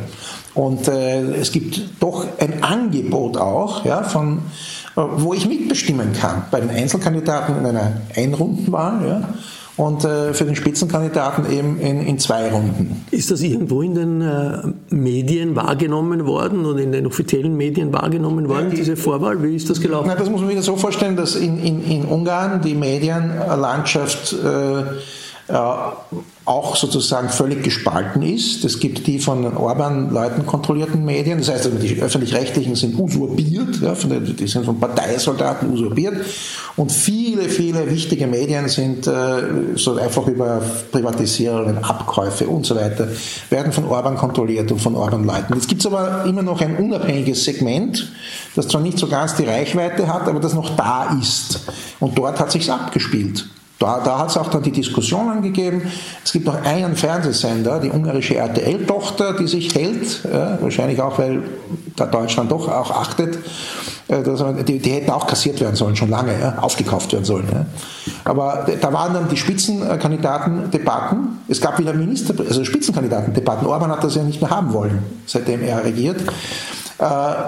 Und 0.54 0.88
äh, 0.88 1.20
es 1.36 1.52
gibt 1.52 1.82
doch 2.00 2.26
ein 2.38 2.64
Angebot 2.64 3.36
auch, 3.36 3.84
ja, 3.84 4.02
von, 4.02 4.38
äh, 4.96 5.00
wo 5.16 5.32
ich 5.34 5.46
mitbestimmen 5.46 6.12
kann. 6.12 6.46
Bei 6.50 6.60
den 6.60 6.70
Einzelkandidaten 6.70 7.58
in 7.58 7.66
einer 7.66 7.92
Einrundenwahl, 8.16 9.06
ja, 9.06 9.28
und 9.76 10.04
äh, 10.04 10.34
für 10.34 10.44
den 10.44 10.54
Spitzenkandidaten 10.54 11.50
eben 11.50 11.80
in, 11.80 12.02
in, 12.02 12.18
zwei 12.18 12.50
Runden. 12.50 13.04
Ist 13.10 13.30
das 13.30 13.40
irgendwo 13.40 13.80
in 13.80 13.94
den 13.94 14.20
äh, 14.20 14.94
Medien 14.94 15.56
wahrgenommen 15.56 16.26
worden 16.26 16.66
und 16.66 16.78
in 16.78 16.92
den 16.92 17.06
offiziellen 17.06 17.56
Medien 17.56 17.92
wahrgenommen 17.92 18.48
worden, 18.48 18.68
ja, 18.70 18.76
diese 18.76 18.96
Vorwahl? 18.96 19.42
Wie 19.42 19.56
ist 19.56 19.70
das 19.70 19.80
gelaufen? 19.80 20.08
Na, 20.08 20.14
das 20.14 20.28
muss 20.28 20.42
man 20.42 20.50
wieder 20.50 20.62
so 20.62 20.76
vorstellen, 20.76 21.16
dass 21.16 21.36
in, 21.36 21.58
in, 21.58 21.82
in 21.84 22.04
Ungarn 22.04 22.60
die 22.60 22.74
Medienlandschaft 22.74 24.34
äh, 24.34 24.82
auch 25.52 26.76
sozusagen 26.76 27.28
völlig 27.28 27.62
gespalten 27.62 28.22
ist. 28.22 28.64
Es 28.64 28.80
gibt 28.80 29.06
die 29.06 29.18
von 29.18 29.42
den 29.42 29.56
Orban-Leuten 29.56 30.46
kontrollierten 30.46 31.04
Medien, 31.04 31.38
das 31.38 31.50
heißt, 31.50 31.70
die 31.80 32.00
öffentlich-rechtlichen 32.00 32.74
sind 32.74 32.98
usurpiert, 32.98 33.80
ja, 33.80 33.92
den, 33.92 34.34
die 34.36 34.46
sind 34.48 34.64
von 34.64 34.80
Parteisoldaten 34.80 35.70
usurpiert 35.70 36.16
und 36.76 36.90
viele, 36.90 37.48
viele 37.48 37.88
wichtige 37.90 38.26
Medien 38.26 38.68
sind 38.68 39.06
äh, 39.06 39.76
so 39.76 39.96
einfach 39.96 40.26
über 40.26 40.62
Privatisierungen, 40.90 41.84
Abkäufe 41.84 42.48
und 42.48 42.64
so 42.64 42.74
weiter, 42.74 43.08
werden 43.50 43.72
von 43.72 43.84
Orban 43.84 44.16
kontrolliert 44.16 44.72
und 44.72 44.80
von 44.80 44.96
Orban-Leuten. 44.96 45.54
Jetzt 45.54 45.68
gibt 45.68 45.82
es 45.82 45.86
aber 45.86 46.24
immer 46.24 46.42
noch 46.42 46.60
ein 46.60 46.76
unabhängiges 46.76 47.44
Segment, 47.44 48.10
das 48.56 48.68
zwar 48.68 48.80
nicht 48.80 48.98
so 48.98 49.06
ganz 49.06 49.36
die 49.36 49.44
Reichweite 49.44 50.12
hat, 50.12 50.26
aber 50.26 50.40
das 50.40 50.54
noch 50.54 50.74
da 50.76 51.16
ist. 51.20 51.60
Und 52.00 52.16
dort 52.18 52.40
hat 52.40 52.50
sich's 52.50 52.68
abgespielt. 52.68 53.46
Da, 53.82 53.98
da 53.98 54.20
hat 54.20 54.30
es 54.30 54.36
auch 54.36 54.48
dann 54.48 54.62
die 54.62 54.70
Diskussionen 54.70 55.42
gegeben. 55.42 55.82
Es 56.24 56.30
gibt 56.30 56.46
noch 56.46 56.62
einen 56.62 56.94
Fernsehsender, 56.94 57.80
die 57.80 57.90
ungarische 57.90 58.36
RTL-Tochter, 58.36 59.32
die 59.32 59.48
sich 59.48 59.74
hält, 59.74 60.22
ja, 60.32 60.56
wahrscheinlich 60.60 61.02
auch, 61.02 61.18
weil 61.18 61.42
da 61.96 62.06
Deutschland 62.06 62.52
doch 62.52 62.68
auch 62.68 62.92
achtet. 62.92 63.38
Äh, 64.06 64.22
die, 64.62 64.78
die, 64.78 64.90
hätten 64.90 65.10
auch 65.10 65.26
kassiert 65.26 65.60
werden 65.60 65.74
sollen, 65.74 65.96
schon 65.96 66.10
lange, 66.10 66.38
ja, 66.38 66.58
aufgekauft 66.60 67.12
werden 67.12 67.24
sollen. 67.24 67.48
Ja. 67.52 67.66
Aber 68.24 68.68
da 68.80 68.92
waren 68.92 69.14
dann 69.14 69.28
die 69.28 69.36
Spitzenkandidaten-Debatten. 69.36 71.40
Es 71.48 71.60
gab 71.60 71.80
wieder 71.80 71.92
Minister, 71.92 72.34
also 72.38 72.64
Spitzenkandidaten-Debatten. 72.64 73.66
Orban 73.66 73.90
hat 73.90 74.04
das 74.04 74.14
ja 74.14 74.22
nicht 74.22 74.40
mehr 74.40 74.50
haben 74.50 74.72
wollen, 74.72 75.02
seitdem 75.26 75.60
er 75.60 75.84
regiert. 75.84 76.20
Äh, 76.98 77.04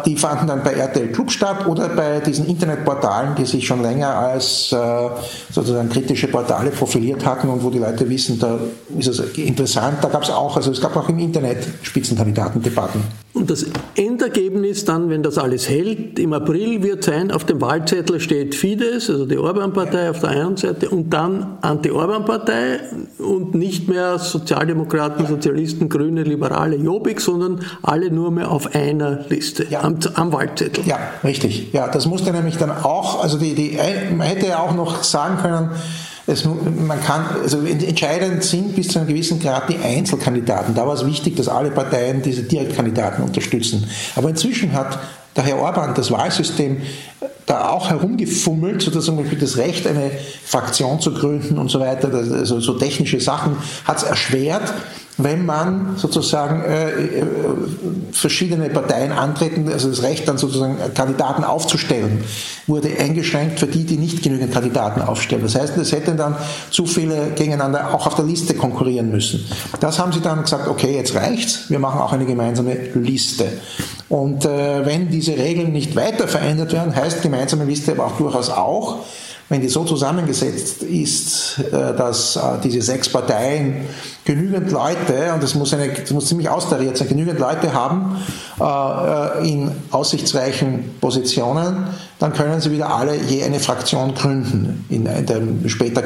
die 0.07 0.17
fanden 0.17 0.47
dann 0.47 0.63
bei 0.63 0.73
RTL 0.73 1.13
Club 1.13 1.31
statt 1.31 1.67
oder 1.67 1.89
bei 1.89 2.21
diesen 2.21 2.47
Internetportalen, 2.47 3.35
die 3.35 3.45
sich 3.45 3.67
schon 3.67 3.83
länger 3.83 4.15
als 4.17 4.73
äh, 4.73 4.77
sozusagen 5.51 5.89
kritische 5.89 6.29
Portale 6.29 6.71
profiliert 6.71 7.25
hatten 7.25 7.49
und 7.49 7.63
wo 7.63 7.71
die 7.71 7.79
Leute 7.79 8.09
wissen, 8.09 8.39
da 8.39 8.59
ist 8.99 9.09
es 9.09 9.21
interessant. 9.37 9.99
Da 10.03 10.09
gab 10.09 10.23
es 10.23 10.31
auch, 10.31 10.57
also 10.57 10.71
es 10.71 10.81
gab 10.81 10.97
auch 10.97 11.09
im 11.09 11.19
Internet 11.19 11.59
Spitzenkandidatendebatten. 11.83 13.25
Und 13.35 13.51
das 13.51 13.67
Endergebnis 13.97 14.85
dann, 14.85 15.11
wenn 15.11 15.25
das 15.25 15.39
alles 15.39 15.69
hält, 15.69 16.21
im 16.21 16.33
April 16.33 16.85
wird 16.85 17.03
sein, 17.03 17.33
auf 17.33 17.45
dem 17.45 17.61
Wahlzettel 17.61 18.21
steht 18.21 18.55
Fidesz, 18.55 19.11
also 19.11 19.27
die 19.27 19.37
Orban-Partei 19.37 20.09
auf 20.11 20.21
der 20.21 20.31
einen 20.31 20.57
Seite, 20.57 20.89
und 20.89 21.11
dann 21.11 21.59
Anti-Orban-Partei 21.61 22.79
und 23.19 23.57
nicht 23.57 23.89
mehr 23.89 24.21
Sozialdemokraten, 24.21 25.27
Sozialisten, 25.27 25.89
Grüne, 25.89 26.23
Liberale, 26.23 26.77
Jobbik, 26.77 27.21
sondern 27.21 27.61
alle 27.83 28.13
nur 28.13 28.31
mehr 28.31 28.53
auf 28.53 28.73
einer 28.73 29.29
Liste 29.35 29.67
ja. 29.69 29.81
am, 29.81 29.99
am, 30.15 30.33
Wahlzettel. 30.33 30.85
Ja, 30.87 30.99
richtig. 31.23 31.73
Ja, 31.73 31.89
das 31.89 32.07
musste 32.07 32.33
nämlich 32.33 32.57
dann 32.57 32.71
auch, 32.71 33.23
also 33.23 33.39
die, 33.39 33.55
die, 33.55 33.79
man 34.15 34.27
hätte 34.27 34.47
ja 34.47 34.61
auch 34.61 34.75
noch 34.75 35.03
sagen 35.03 35.39
können, 35.39 35.71
es, 36.27 36.45
man 36.45 37.03
kann, 37.03 37.27
also 37.43 37.59
entscheidend 37.61 38.43
sind 38.43 38.75
bis 38.75 38.89
zu 38.89 38.99
einem 38.99 39.09
gewissen 39.09 39.41
Grad 39.41 39.69
die 39.69 39.79
Einzelkandidaten. 39.79 40.75
Da 40.75 40.87
war 40.87 40.95
es 40.95 41.05
wichtig, 41.05 41.37
dass 41.37 41.49
alle 41.49 41.71
Parteien 41.71 42.23
diese 42.23 42.43
Direktkandidaten 42.43 43.23
unterstützen. 43.23 43.87
Aber 44.17 44.31
inzwischen 44.31 44.73
hat 44.73 44.99
der 45.37 45.45
Herr 45.45 45.59
Orban 45.59 45.95
das 45.95 46.11
Wahlsystem 46.11 46.83
da 47.47 47.69
auch 47.69 47.91
herumgefummelt, 47.91 48.81
sodass 48.81 49.11
das 49.39 49.57
Recht, 49.59 49.87
eine 49.87 50.11
Fraktion 50.45 51.01
zu 51.01 51.13
gründen 51.13 51.59
und 51.59 51.71
so 51.71 51.79
weiter, 51.79 52.13
also 52.13 52.61
so 52.61 52.75
technische 52.75 53.21
Sachen, 53.21 53.57
hat 53.85 53.99
es 53.99 54.03
erschwert 54.03 54.73
wenn 55.17 55.47
man 55.47 55.97
sozusagen 55.97 56.63
äh, 56.63 56.91
äh, 56.91 57.27
verschiedene 58.13 58.69
Parteien 58.69 59.13
antreten, 59.13 59.71
also 59.73 59.89
das 59.89 60.03
Recht 60.03 60.27
dann 60.27 60.39
sozusagen 60.39 60.77
Kandidaten 60.95 61.45
aufzustellen, 61.45 62.25
wurde 62.67 62.89
eingeschränkt 62.99 63.61
für 63.61 63.67
die, 63.67 63.85
die 63.85 63.97
nicht 63.97 64.23
genügend 64.23 64.53
Kandidaten 64.53 65.03
aufstellen. 65.03 65.43
Das 65.43 65.55
heißt, 65.55 65.77
es 65.77 65.93
hätten 65.93 66.17
dann 66.17 66.37
zu 66.71 66.87
viele 66.87 67.31
gegeneinander 67.37 67.95
auch 67.95 68.07
auf 68.07 68.17
der 68.17 68.25
Liste 68.25 68.55
konkurrieren 68.55 69.11
müssen. 69.11 69.45
Das 69.81 69.99
haben 69.99 70.13
sie 70.13 70.21
dann 70.21 70.43
gesagt, 70.43 70.67
okay, 70.67 70.97
jetzt 70.97 71.15
reicht's, 71.15 71.71
wir 71.71 71.79
machen 71.79 72.01
auch 72.01 72.13
eine 72.13 72.27
gemeinsame 72.27 72.75
Liste. 72.95 73.47
Und 74.09 74.45
äh, 74.45 74.85
wenn 74.85 75.09
diese 75.09 75.37
Regeln 75.37 75.73
nicht 75.73 75.97
weiter 75.97 76.29
verändert 76.29 76.73
werden, 76.73 76.95
heißt 76.95 77.23
gemeinsame 77.23 77.65
Liste 77.65 77.93
aber 77.93 78.07
auch 78.07 78.17
durchaus 78.17 78.51
auch, 78.51 78.99
wenn 79.49 79.61
die 79.61 79.69
so 79.69 79.85
zusammengesetzt 79.85 80.83
ist, 80.83 81.59
äh, 81.59 81.95
dass 81.95 82.37
äh, 82.37 82.41
diese 82.63 82.81
sechs 82.81 83.09
Parteien 83.11 83.87
genügend 84.25 84.71
Leute, 84.71 85.33
und 85.35 85.43
das 85.43 85.55
muss, 85.55 85.75
eine, 85.75 85.91
das 85.91 86.11
muss 86.13 86.27
ziemlich 86.27 86.49
austariert 86.49 86.97
sein, 86.97 87.09
genügend 87.09 87.39
Leute 87.39 87.75
haben 87.75 88.17
äh, 88.59 89.49
in 89.49 89.71
aussichtsreichen 89.91 90.95
Positionen, 91.01 91.89
dann 92.19 92.33
können 92.33 92.61
sie 92.61 92.71
wieder 92.71 92.95
alle 92.95 93.17
je 93.17 93.43
eine 93.43 93.61
Fraktion 93.61 94.15
gründen, 94.15 94.87
in 94.89 95.05
dem 95.05 95.69
später 95.69 96.03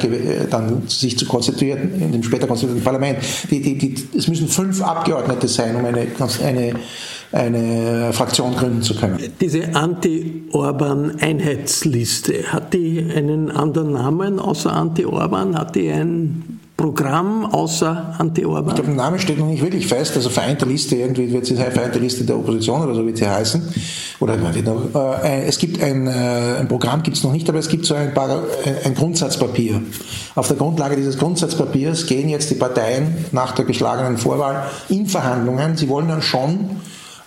dann 0.49 0.83
sich 0.87 1.17
zu 1.17 1.25
konstituieren, 1.25 2.01
in 2.01 2.11
dem 2.11 2.23
später 2.23 2.45
konstituierten 2.45 2.83
Parlament. 2.83 3.19
Die, 3.49 3.61
die, 3.61 3.77
die, 3.77 4.17
es 4.17 4.27
müssen 4.27 4.49
fünf 4.49 4.81
Abgeordnete 4.81 5.47
sein, 5.47 5.77
um 5.77 5.85
eine, 5.85 6.07
eine 6.45 6.73
eine 7.31 8.11
Fraktion 8.11 8.55
gründen 8.55 8.81
zu 8.81 8.95
können. 8.95 9.19
Diese 9.39 9.75
Anti-Orban-Einheitsliste, 9.75 12.51
hat 12.51 12.73
die 12.73 13.05
einen 13.15 13.51
anderen 13.51 13.93
Namen 13.93 14.39
außer 14.39 14.73
Anti-Orban? 14.73 15.55
Hat 15.57 15.75
die 15.75 15.91
ein 15.91 16.59
Programm 16.75 17.45
außer 17.45 18.15
Anti-Orban? 18.17 18.69
Ich 18.69 18.75
glaube, 18.75 18.89
der 18.89 18.97
Name 18.97 19.19
steht 19.19 19.37
noch 19.37 19.45
nicht 19.45 19.61
wirklich 19.61 19.85
fest. 19.85 20.15
Also 20.15 20.29
Vereinte 20.29 20.65
Liste, 20.65 20.95
irgendwie 20.95 21.31
wird 21.31 21.45
sie 21.45 21.55
Vereinte 21.55 21.99
Liste 21.99 22.23
der 22.23 22.35
Opposition 22.37 22.81
oder 22.81 22.95
so 22.95 23.05
wird 23.05 23.17
sie 23.17 23.27
heißen. 23.27 23.61
Oder 24.21 24.39
äh, 25.23 25.43
es 25.43 25.59
gibt 25.59 25.83
ein, 25.83 26.07
äh, 26.07 26.55
ein 26.59 26.67
Programm, 26.67 27.03
gibt 27.03 27.17
es 27.17 27.23
noch 27.23 27.33
nicht, 27.33 27.47
aber 27.49 27.59
es 27.59 27.67
gibt 27.67 27.85
so 27.85 27.93
ein, 27.93 28.11
paar, 28.13 28.41
ein 28.85 28.95
Grundsatzpapier. 28.95 29.83
Auf 30.35 30.47
der 30.47 30.57
Grundlage 30.57 30.95
dieses 30.95 31.17
Grundsatzpapiers 31.17 32.07
gehen 32.07 32.29
jetzt 32.29 32.49
die 32.49 32.55
Parteien 32.55 33.25
nach 33.33 33.51
der 33.51 33.65
geschlagenen 33.65 34.17
Vorwahl 34.17 34.63
in 34.87 35.05
Verhandlungen. 35.05 35.75
Sie 35.77 35.89
wollen 35.89 36.07
dann 36.07 36.21
schon 36.21 36.77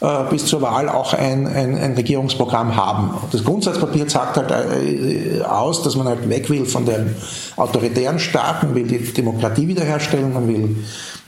äh, 0.03 0.25
bis 0.31 0.47
zur 0.47 0.61
Wahl 0.63 0.89
auch 0.89 1.15
ein, 1.15 1.47
ein, 1.47 1.79
ein 1.79 1.93
Regierungsprogramm 1.93 2.75
haben. 2.75 3.15
Das 3.31 3.45
Grundsatzpapier 3.45 4.11
sagt 4.11 4.37
halt 4.37 4.51
äh, 4.51 5.43
aus, 5.43 5.85
dass 5.85 5.95
man 5.95 6.09
halt 6.09 6.29
weg 6.29 6.51
will 6.51 6.65
von 6.65 6.85
dem 6.85 7.15
autoritären 7.55 8.19
Staat, 8.19 8.65
man 8.65 8.75
will 8.75 8.83
die 8.83 8.99
Demokratie 8.99 9.69
wiederherstellen, 9.69 10.33
man 10.35 10.49
will 10.49 10.77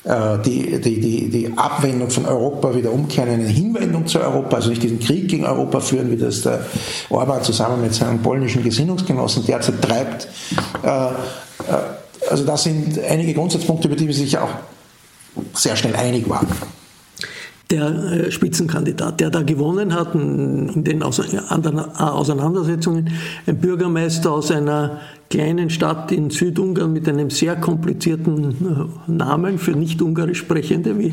äh, 0.03 0.43
die, 0.45 0.81
die, 0.81 1.01
die, 1.01 1.31
die 1.31 1.53
Abwendung 1.57 2.11
von 2.11 2.27
Europa 2.27 2.75
wieder 2.75 2.91
umkehren 2.91 3.29
in 3.29 3.41
eine 3.43 3.49
Hinwendung 3.49 4.09
zu 4.09 4.19
Europa, 4.19 4.57
also 4.57 4.71
nicht 4.71 4.83
diesen 4.83 4.99
Krieg 4.99 5.29
gegen 5.29 5.45
Europa 5.45 5.79
führen, 5.79 6.11
wie 6.11 6.17
das 6.17 6.43
der 6.43 6.67
Orban 7.11 7.45
zusammen 7.45 7.81
mit 7.81 7.95
seinen 7.95 8.23
polnischen 8.23 8.65
Gesinnungsgenossen 8.65 9.47
derzeit 9.47 9.81
treibt. 9.83 10.27
Also 12.29 12.45
das 12.45 12.65
sind 12.65 12.99
einige 13.09 13.35
Grundsatzpunkte, 13.35 13.87
über 13.87 13.97
die 13.97 14.09
wir 14.09 14.15
sich 14.15 14.37
auch 14.37 14.51
sehr 15.53 15.77
schnell 15.77 15.95
einig 15.95 16.29
waren 16.29 16.49
der 17.75 17.89
äh, 17.89 18.31
Spitzenkandidat, 18.31 19.19
der 19.21 19.31
da 19.31 19.43
gewonnen 19.43 19.95
hat 19.95 20.15
in 20.15 20.85
den 20.85 21.03
Auseinandersetzungen, 21.03 23.11
ein 23.47 23.57
Bürgermeister 23.59 24.33
aus 24.33 24.51
einer 24.51 25.01
kleinen 25.31 25.71
Stadt 25.71 26.13
in 26.13 26.29
Südungarn 26.31 26.93
mit 26.93 27.09
einem 27.09 27.31
sehr 27.31 27.57
komplizierten 27.57 28.91
äh, 29.09 29.11
Namen 29.11 29.59
für 29.59 29.73
nicht 29.73 30.03
ungarisch 30.03 30.39
Sprechende. 30.39 30.99
Wie 30.99 31.13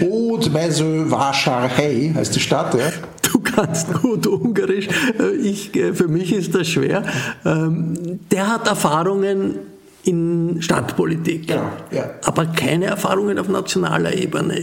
Hódmezővásárhely 0.00 2.14
heißt 2.14 2.34
die 2.34 2.40
Stadt, 2.40 2.74
ja? 2.74 2.90
Du 3.30 3.38
kannst 3.38 3.92
gut 4.02 4.26
Ungarisch, 4.26 4.88
äh, 5.18 5.36
ich, 5.36 5.70
für 5.92 6.08
mich 6.08 6.32
ist 6.32 6.54
das 6.54 6.68
schwer. 6.68 7.02
Ähm, 7.44 8.20
der 8.30 8.48
hat 8.48 8.66
Erfahrungen 8.66 9.56
in 10.04 10.60
Stadtpolitik, 10.60 11.46
genau, 11.46 11.70
ja. 11.92 12.10
aber 12.24 12.46
keine 12.46 12.86
Erfahrungen 12.86 13.38
auf 13.38 13.48
nationaler 13.48 14.12
Ebene. 14.12 14.60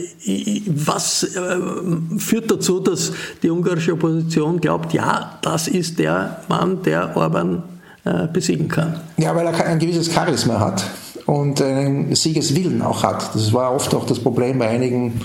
Was 0.67 1.23
äh, 1.23 1.57
führt 2.17 2.51
dazu, 2.51 2.79
dass 2.79 3.13
die 3.41 3.49
ungarische 3.49 3.93
Opposition 3.93 4.59
glaubt, 4.59 4.93
ja, 4.93 5.39
das 5.41 5.67
ist 5.67 5.97
der 5.99 6.41
Mann, 6.49 6.83
der 6.83 7.15
Orban 7.15 7.63
äh, 8.03 8.27
besiegen 8.27 8.67
kann? 8.67 8.99
Ja, 9.17 9.33
weil 9.35 9.47
er 9.47 9.65
ein 9.65 9.79
gewisses 9.79 10.11
Charisma 10.11 10.59
hat 10.59 10.83
und 11.25 11.61
einen 11.61 12.15
Siegeswillen 12.15 12.81
auch 12.81 13.03
hat. 13.03 13.33
Das 13.33 13.53
war 13.53 13.73
oft 13.73 13.93
auch 13.95 14.05
das 14.05 14.19
Problem 14.19 14.59
bei 14.59 14.67
einigen 14.67 15.21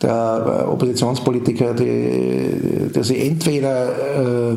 der 0.00 0.64
äh, 0.64 0.68
Oppositionspolitiker, 0.68 1.74
die, 1.74 2.90
dass 2.92 3.08
sie 3.08 3.18
entweder 3.18 4.52
äh, 4.52 4.56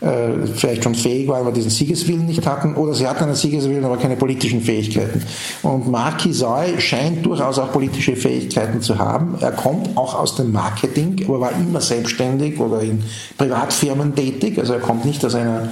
äh, 0.00 0.46
vielleicht 0.54 0.84
schon 0.84 0.94
fähig 0.94 1.26
waren, 1.26 1.40
aber 1.40 1.52
diesen 1.52 1.70
Siegeswillen 1.70 2.26
nicht 2.26 2.46
hatten, 2.46 2.76
oder 2.76 2.94
sie 2.94 3.06
hatten 3.06 3.24
einen 3.24 3.34
Siegeswillen, 3.34 3.84
aber 3.84 3.96
keine 3.96 4.16
politischen 4.16 4.60
Fähigkeiten. 4.60 5.22
Und 5.62 5.90
Marc 5.90 6.22
Hisoy 6.22 6.80
scheint 6.80 7.26
durchaus 7.26 7.58
auch 7.58 7.72
politische 7.72 8.14
Fähigkeiten 8.14 8.80
zu 8.80 8.98
haben. 8.98 9.36
Er 9.40 9.50
kommt 9.50 9.96
auch 9.96 10.14
aus 10.14 10.36
dem 10.36 10.52
Marketing, 10.52 11.24
aber 11.26 11.40
war 11.40 11.52
immer 11.52 11.80
selbstständig 11.80 12.60
oder 12.60 12.80
in 12.80 13.02
Privatfirmen 13.36 14.14
tätig. 14.14 14.58
Also 14.58 14.74
er 14.74 14.80
kommt 14.80 15.04
nicht 15.04 15.24
aus 15.24 15.34
einer 15.34 15.70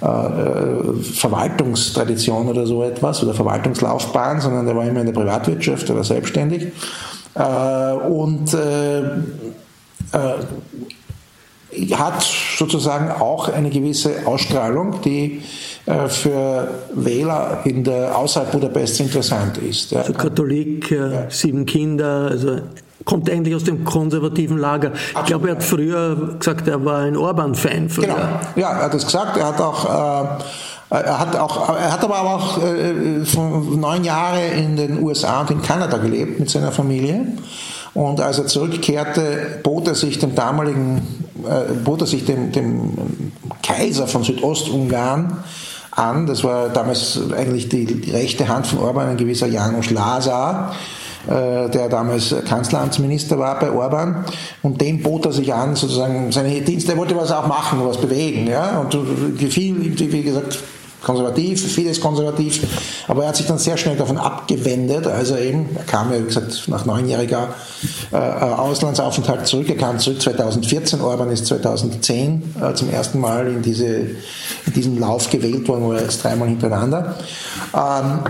äh, 0.00 0.06
äh 0.06 1.02
Verwaltungstradition 1.02 2.48
oder 2.48 2.66
so 2.66 2.84
etwas 2.84 3.22
oder 3.24 3.34
Verwaltungslaufbahn, 3.34 4.40
sondern 4.40 4.68
er 4.68 4.76
war 4.76 4.86
immer 4.86 5.00
in 5.00 5.06
der 5.06 5.12
Privatwirtschaft 5.12 5.90
oder 5.90 6.04
selbstständig. 6.04 6.68
Äh, 7.34 7.92
und 8.08 8.54
äh, 8.54 9.00
äh 9.00 10.34
hat 11.94 12.22
sozusagen 12.56 13.10
auch 13.10 13.48
eine 13.48 13.70
gewisse 13.70 14.26
Ausstrahlung, 14.26 15.00
die 15.02 15.42
äh, 15.86 16.08
für 16.08 16.68
Wähler 16.94 17.60
in 17.64 17.84
der 17.84 18.16
außerhalb 18.16 18.52
Budapests 18.52 19.00
interessant 19.00 19.58
ist. 19.58 19.90
Ja. 19.90 20.00
Also 20.00 20.12
Katholik, 20.12 20.90
äh, 20.90 20.96
ja. 20.96 21.30
sieben 21.30 21.66
Kinder, 21.66 22.28
also 22.30 22.60
kommt 23.04 23.28
eigentlich 23.28 23.54
aus 23.54 23.64
dem 23.64 23.84
konservativen 23.84 24.58
Lager. 24.58 24.88
Absolut. 24.88 25.20
Ich 25.20 25.26
glaube, 25.26 25.48
er 25.48 25.54
hat 25.56 25.62
früher 25.62 26.36
gesagt, 26.38 26.68
er 26.68 26.84
war 26.84 27.00
ein 27.00 27.16
Orban-Fan. 27.16 27.88
Genau, 27.88 28.16
ja, 28.56 28.70
er 28.70 28.84
hat 28.84 28.94
das 28.94 29.04
gesagt. 29.04 29.36
Er 29.36 29.48
hat 29.48 29.60
auch 29.60 29.84
äh, 29.84 30.42
er 30.90 31.18
hat, 31.18 31.36
auch, 31.36 31.76
er 31.76 31.92
hat 31.92 32.04
aber 32.04 32.20
auch 32.20 32.62
äh, 32.62 32.92
neun 33.76 34.04
Jahre 34.04 34.46
in 34.46 34.76
den 34.76 35.02
USA 35.02 35.40
und 35.40 35.50
in 35.50 35.62
Kanada 35.62 35.96
gelebt 35.96 36.38
mit 36.38 36.48
seiner 36.50 36.70
Familie. 36.70 37.26
Und 37.94 38.20
als 38.20 38.38
er 38.38 38.46
zurückkehrte, 38.46 39.60
bot 39.62 39.86
er 39.86 39.94
sich 39.94 40.18
dem 40.18 40.34
damaligen, 40.34 41.02
äh, 41.48 41.72
bot 41.72 42.00
er 42.00 42.06
sich 42.06 42.24
dem, 42.24 42.50
dem 42.52 42.92
Kaiser 43.62 44.06
von 44.06 44.24
Südostungarn 44.24 45.44
an. 45.92 46.26
Das 46.26 46.42
war 46.42 46.68
damals 46.70 47.20
eigentlich 47.36 47.68
die 47.68 48.10
rechte 48.10 48.48
Hand 48.48 48.66
von 48.66 48.80
Orban, 48.80 49.08
ein 49.08 49.16
gewisser 49.16 49.46
Janusz 49.46 49.90
Lazar 49.90 50.74
äh, 51.26 51.70
der 51.70 51.88
damals 51.88 52.34
Kanzleramtsminister 52.46 53.38
war 53.38 53.58
bei 53.58 53.70
Orban, 53.70 54.24
und 54.62 54.80
dem 54.80 55.02
bot 55.02 55.26
er 55.26 55.32
sich 55.32 55.52
an, 55.52 55.74
sozusagen 55.74 56.30
seine 56.32 56.60
Dienste, 56.60 56.92
er 56.92 56.98
wollte 56.98 57.16
was 57.16 57.32
auch 57.32 57.46
machen, 57.46 57.80
was 57.82 57.98
bewegen, 57.98 58.46
ja, 58.46 58.78
und 58.78 58.90
gefiel, 59.38 59.98
wie 59.98 60.22
gesagt, 60.22 60.58
konservativ, 61.04 61.72
vieles 61.72 62.00
konservativ, 62.00 62.66
aber 63.06 63.22
er 63.22 63.28
hat 63.28 63.36
sich 63.36 63.46
dann 63.46 63.58
sehr 63.58 63.76
schnell 63.76 63.96
davon 63.96 64.18
abgewendet, 64.18 65.06
also 65.06 65.36
eben, 65.36 65.68
er 65.76 65.84
kam 65.84 66.12
ja, 66.12 66.18
wie 66.18 66.24
gesagt, 66.24 66.64
nach 66.68 66.84
neunjähriger 66.84 67.48
äh, 68.12 68.16
Auslandsaufenthalt 68.16 69.46
zurück, 69.46 69.68
er 69.68 69.76
kam 69.76 69.98
zurück 69.98 70.20
2014, 70.20 71.00
Orban 71.00 71.30
ist 71.30 71.46
2010 71.46 72.54
äh, 72.60 72.74
zum 72.74 72.90
ersten 72.90 73.20
Mal 73.20 73.46
in, 73.46 73.62
diese, 73.62 73.86
in 73.86 74.72
diesen 74.74 74.98
Lauf 74.98 75.30
gewählt 75.30 75.68
worden, 75.68 75.84
wo 75.84 75.92
er 75.92 76.02
jetzt 76.02 76.24
dreimal 76.24 76.48
hintereinander. 76.48 77.16
Ähm, 77.74 78.20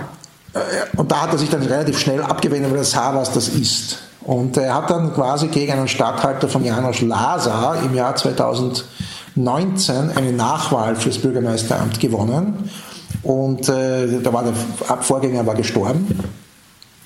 äh, 0.55 0.99
und 0.99 1.11
da 1.11 1.23
hat 1.23 1.33
er 1.33 1.39
sich 1.39 1.51
dann 1.51 1.63
relativ 1.63 1.99
schnell 1.99 2.23
abgewendet, 2.23 2.71
weil 2.71 2.79
er 2.79 2.85
sah, 2.85 3.15
was 3.15 3.33
das 3.33 3.49
ist. 3.49 3.99
Und 4.23 4.57
er 4.57 4.75
hat 4.75 4.91
dann 4.91 5.13
quasi 5.13 5.49
gegen 5.49 5.73
einen 5.73 5.89
Stadthalter 5.89 6.49
von 6.49 6.65
Janos 6.65 7.03
Lazar 7.03 7.77
im 7.85 7.95
Jahr 7.95 8.17
2000 8.17 8.85
19 9.37 10.11
eine 10.15 10.33
Nachwahl 10.33 10.97
fürs 10.97 11.19
Bürgermeisteramt 11.19 11.99
gewonnen 12.01 12.71
und 13.23 13.69
äh, 13.69 14.21
da 14.23 14.33
war 14.33 14.45
der 14.45 14.55
Vorgänger 15.03 15.47
war 15.47 15.55
gestorben. 15.55 16.07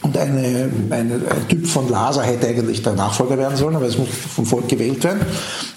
Und 0.01 0.17
eine, 0.17 0.71
eine, 0.91 1.15
ein 1.15 1.49
Typ 1.49 1.67
von 1.67 1.89
Lasa 1.89 2.23
hätte 2.23 2.47
eigentlich 2.47 2.83
der 2.83 2.93
Nachfolger 2.93 3.37
werden 3.37 3.57
sollen, 3.57 3.75
aber 3.75 3.87
es 3.87 3.99
muss 3.99 4.09
vom 4.09 4.47
Volk 4.47 4.69
gewählt 4.69 5.03
werden. 5.03 5.21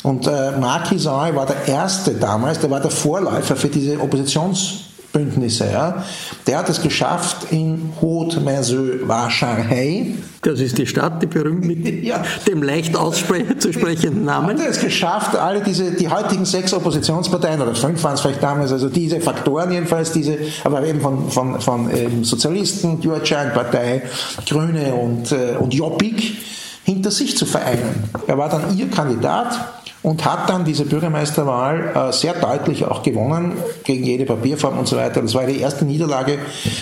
Und 0.03 0.27
äh, 0.27 0.51
Marc 0.59 0.91
war 1.05 1.45
der 1.45 1.67
Erste 1.67 2.13
damals, 2.13 2.59
der 2.59 2.69
war 2.69 2.79
der 2.79 2.91
Vorläufer 2.91 3.55
für 3.55 3.67
diese 3.67 3.97
Oppositions- 3.97 4.90
Bündnisse. 5.11 5.69
Ja. 5.71 6.03
Der 6.47 6.59
hat 6.59 6.69
es 6.69 6.81
geschafft 6.81 7.51
in 7.51 7.91
Haute-Merceau-Vacharhey. 8.01 10.15
Das 10.41 10.59
ist 10.59 10.77
die 10.77 10.87
Stadt, 10.87 11.21
die 11.21 11.27
berühmt 11.27 11.65
mit 11.65 12.03
ja. 12.03 12.23
dem 12.47 12.63
leicht 12.63 12.95
auszusprechenden 12.95 14.23
Namen. 14.25 14.59
Hat 14.59 14.67
es 14.67 14.79
geschafft, 14.79 15.35
alle 15.35 15.61
diese, 15.61 15.91
die 15.91 16.09
heutigen 16.09 16.45
sechs 16.45 16.73
Oppositionsparteien, 16.73 17.61
oder 17.61 17.75
fünf 17.75 18.03
waren 18.03 18.15
es 18.15 18.21
vielleicht 18.21 18.41
damals, 18.41 18.71
also 18.71 18.89
diese 18.89 19.21
Faktoren 19.21 19.71
jedenfalls, 19.71 20.11
diese, 20.11 20.39
aber 20.63 20.83
eben 20.85 21.01
von, 21.01 21.29
von, 21.29 21.61
von 21.61 21.91
ähm, 21.95 22.23
Sozialisten, 22.23 22.99
Partei, 23.01 24.01
Grüne 24.47 24.95
und, 24.95 25.31
äh, 25.31 25.55
und 25.59 25.71
Jobbik, 25.73 26.37
hinter 26.83 27.11
sich 27.11 27.37
zu 27.37 27.45
vereinen. 27.45 28.09
Er 28.27 28.37
war 28.37 28.49
dann 28.49 28.77
ihr 28.77 28.89
Kandidat 28.89 29.80
und 30.03 30.25
hat 30.25 30.49
dann 30.49 30.65
diese 30.65 30.85
Bürgermeisterwahl 30.85 32.09
äh, 32.09 32.13
sehr 32.13 32.33
deutlich 32.33 32.85
auch 32.85 33.03
gewonnen 33.03 33.53
gegen 33.83 34.03
jede 34.03 34.25
Papierform 34.25 34.79
und 34.79 34.87
so 34.87 34.97
weiter. 34.97 35.21
Das 35.21 35.35
war 35.35 35.45
die 35.45 35.59
erste 35.59 35.85
Niederlage 35.85 36.39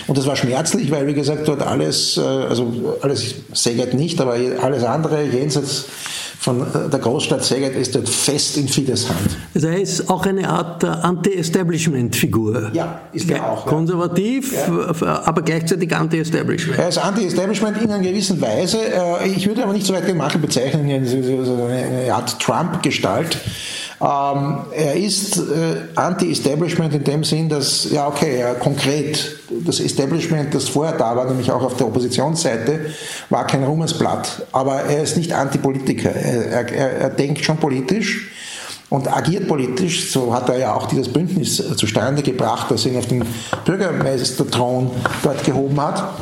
und 0.07 0.17
das 0.17 0.25
war 0.25 0.35
schmerzlich, 0.35 0.89
weil 0.91 1.05
wie 1.07 1.13
gesagt 1.13 1.47
dort 1.47 1.61
alles, 1.61 2.17
äh, 2.17 2.21
also 2.21 2.97
alles 3.01 3.35
Segert 3.53 3.93
nicht, 3.93 4.21
aber 4.21 4.35
alles 4.61 4.83
andere 4.83 5.23
jenseits 5.23 5.85
von 6.39 6.61
äh, 6.61 6.89
der 6.89 6.99
Großstadt 6.99 7.43
Szeged 7.43 7.75
ist 7.75 7.95
dort 7.95 8.07
fest 8.07 8.55
in 8.55 8.69
Fidesz 8.69 9.09
Hand. 9.09 9.37
Also 9.53 9.67
er 9.67 9.81
ist 9.81 10.09
auch 10.09 10.25
eine 10.25 10.49
Art 10.49 10.85
Anti-Establishment-Figur. 10.85 12.71
Ja, 12.71 13.01
ist 13.11 13.29
er 13.29 13.51
auch. 13.51 13.65
Konservativ, 13.65 14.53
ja. 14.53 15.21
aber 15.25 15.41
gleichzeitig 15.41 15.93
Anti-Establishment. 15.93 16.79
Er 16.79 16.87
ist 16.87 16.97
Anti-Establishment 16.97 17.81
in 17.81 17.91
einer 17.91 18.01
gewissen 18.01 18.39
Weise. 18.39 18.77
Äh, 18.77 19.27
ich 19.27 19.45
würde 19.47 19.63
aber 19.63 19.73
nicht 19.73 19.85
so 19.85 19.93
weit 19.93 20.07
den 20.07 20.17
bezeichnen, 20.41 20.89
eine 20.89 22.13
Art 22.13 22.39
Trump-Gestalt. 22.39 23.37
Ähm, 24.01 24.59
er 24.71 24.95
ist 24.95 25.37
äh, 25.37 25.41
Anti-Establishment 25.95 26.93
in 26.93 27.03
dem 27.03 27.23
Sinn, 27.25 27.49
dass, 27.49 27.91
ja 27.91 28.07
okay, 28.07 28.39
ja, 28.39 28.53
konkret, 28.53 29.39
das 29.65 29.81
Establishment, 29.81 30.53
das 30.53 30.69
vorher 30.69 30.97
da 30.97 31.15
war, 31.15 31.25
nämlich 31.25 31.51
auch 31.51 31.61
auf 31.61 31.75
der 31.75 31.87
Oppositionsseite, 31.87 32.91
war 33.29 33.45
kein 33.45 33.63
Ruhmesblatt. 33.63 34.45
Aber 34.53 34.83
er 34.83 35.03
ist 35.03 35.17
nicht 35.17 35.33
Antipolitiker. 35.33 36.11
Er, 36.11 36.69
er, 36.71 36.91
er 36.93 37.09
denkt 37.09 37.43
schon 37.43 37.57
politisch 37.57 38.31
und 38.89 39.11
agiert 39.11 39.49
politisch. 39.49 40.11
So 40.11 40.33
hat 40.33 40.47
er 40.47 40.59
ja 40.59 40.73
auch 40.73 40.87
dieses 40.87 41.11
Bündnis 41.11 41.57
zustande 41.75 42.21
gebracht, 42.21 42.67
das 42.71 42.85
ihn 42.85 42.97
auf 42.97 43.07
den 43.07 43.25
Bürgermeisterthron 43.65 44.91
dort 45.23 45.43
gehoben 45.43 45.81
hat. 45.81 46.13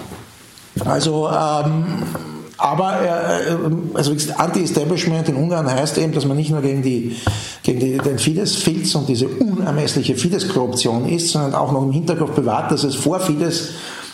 Also 0.84 1.30
ähm, 1.30 1.86
aber 2.58 3.02
äh, 3.02 3.58
also 3.94 4.16
Anti-Establishment 4.36 5.30
in 5.30 5.36
Ungarn 5.36 5.70
heißt 5.70 5.98
eben, 5.98 6.14
dass 6.14 6.26
man 6.26 6.38
nicht 6.38 6.50
nur 6.50 6.62
gegen, 6.62 6.82
die, 6.82 7.16
gegen 7.64 7.80
die, 7.80 7.98
den 7.98 8.18
Fidesz-Filz 8.18 8.96
und 8.96 9.08
diese 9.08 9.28
unermessliche 9.28 10.16
Fidesz-Korruption 10.16 11.08
ist, 11.08 11.32
sondern 11.32 11.54
auch 11.56 11.72
noch 11.72 11.84
im 11.84 11.92
Hinterkopf 11.92 12.32
bewahrt, 12.32 12.72
dass 12.72 12.84
es 12.84 12.96
vor 12.96 13.20
Fidesz 13.20 13.70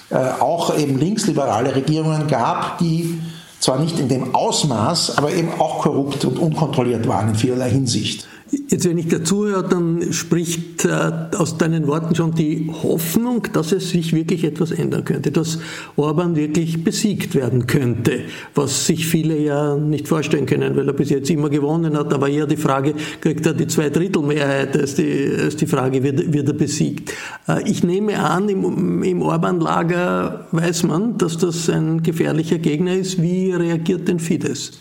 äh, 0.10 0.18
auch 0.40 0.78
eben 0.78 0.98
linksliberale 1.00 1.76
Regierungen 1.76 2.28
gab, 2.28 2.78
die 2.80 3.20
zwar 3.60 3.80
nicht 3.80 3.98
in 3.98 4.10
dem 4.10 4.36
Ausmaß, 4.36 5.18
aber 5.18 5.32
eben 5.32 5.50
auch 5.60 5.80
korrupt 5.80 6.26
und 6.26 6.38
unkontrolliert 6.38 7.08
waren 7.08 7.30
in 7.30 7.36
vielerlei 7.36 7.70
Hinsicht. 7.70 8.28
Jetzt, 8.70 8.88
wenn 8.88 9.00
ich 9.00 9.08
dazu 9.08 9.46
höre, 9.46 9.64
dann 9.64 10.14
spricht 10.14 10.86
äh, 10.86 11.12
aus 11.38 11.58
deinen 11.58 11.88
Worten 11.88 12.14
schon 12.14 12.36
die 12.36 12.70
Hoffnung, 12.84 13.48
dass 13.52 13.72
es 13.72 13.90
sich 13.90 14.14
wirklich 14.14 14.44
etwas 14.44 14.72
ändern 14.72 15.06
könnte, 15.06 15.32
dass 15.32 15.58
Orban 15.96 16.36
wirklich 16.36 16.84
besiegt 16.84 17.34
werden 17.34 17.66
könnte, 17.66 18.20
was 18.54 18.86
sich 18.86 19.08
viele 19.08 19.40
ja 19.40 19.76
nicht 19.76 20.08
vorstellen 20.08 20.46
können, 20.46 20.76
weil 20.76 20.88
er 20.88 20.94
bis 20.94 21.10
jetzt 21.10 21.32
immer 21.32 21.50
gewonnen 21.50 21.98
hat. 21.98 22.14
Aber 22.14 22.30
eher 22.30 22.46
die 22.46 22.58
Frage, 22.58 22.94
kriegt 23.22 23.44
er 23.46 23.54
die 23.54 23.68
Zweidrittelmehrheit, 23.68 24.78
als 24.78 24.96
die, 24.96 25.32
als 25.42 25.56
die 25.56 25.68
Frage, 25.68 26.04
wird, 26.04 26.32
wird 26.32 26.48
er 26.48 26.54
besiegt. 26.54 27.12
Äh, 27.48 27.68
ich 27.68 27.84
nehme 27.84 28.20
an, 28.20 28.50
im, 28.50 29.02
im 29.02 29.22
Orban-Lager 29.24 30.48
weiß 30.52 30.84
man, 30.84 31.18
dass 31.18 31.38
das 31.40 31.70
ein 31.70 32.04
gefährlicher 32.04 32.60
Gegner 32.60 32.94
ist. 32.94 33.20
Wie 33.20 33.52
reagiert 33.52 34.08
denn 34.08 34.20
Fidesz? 34.20 34.74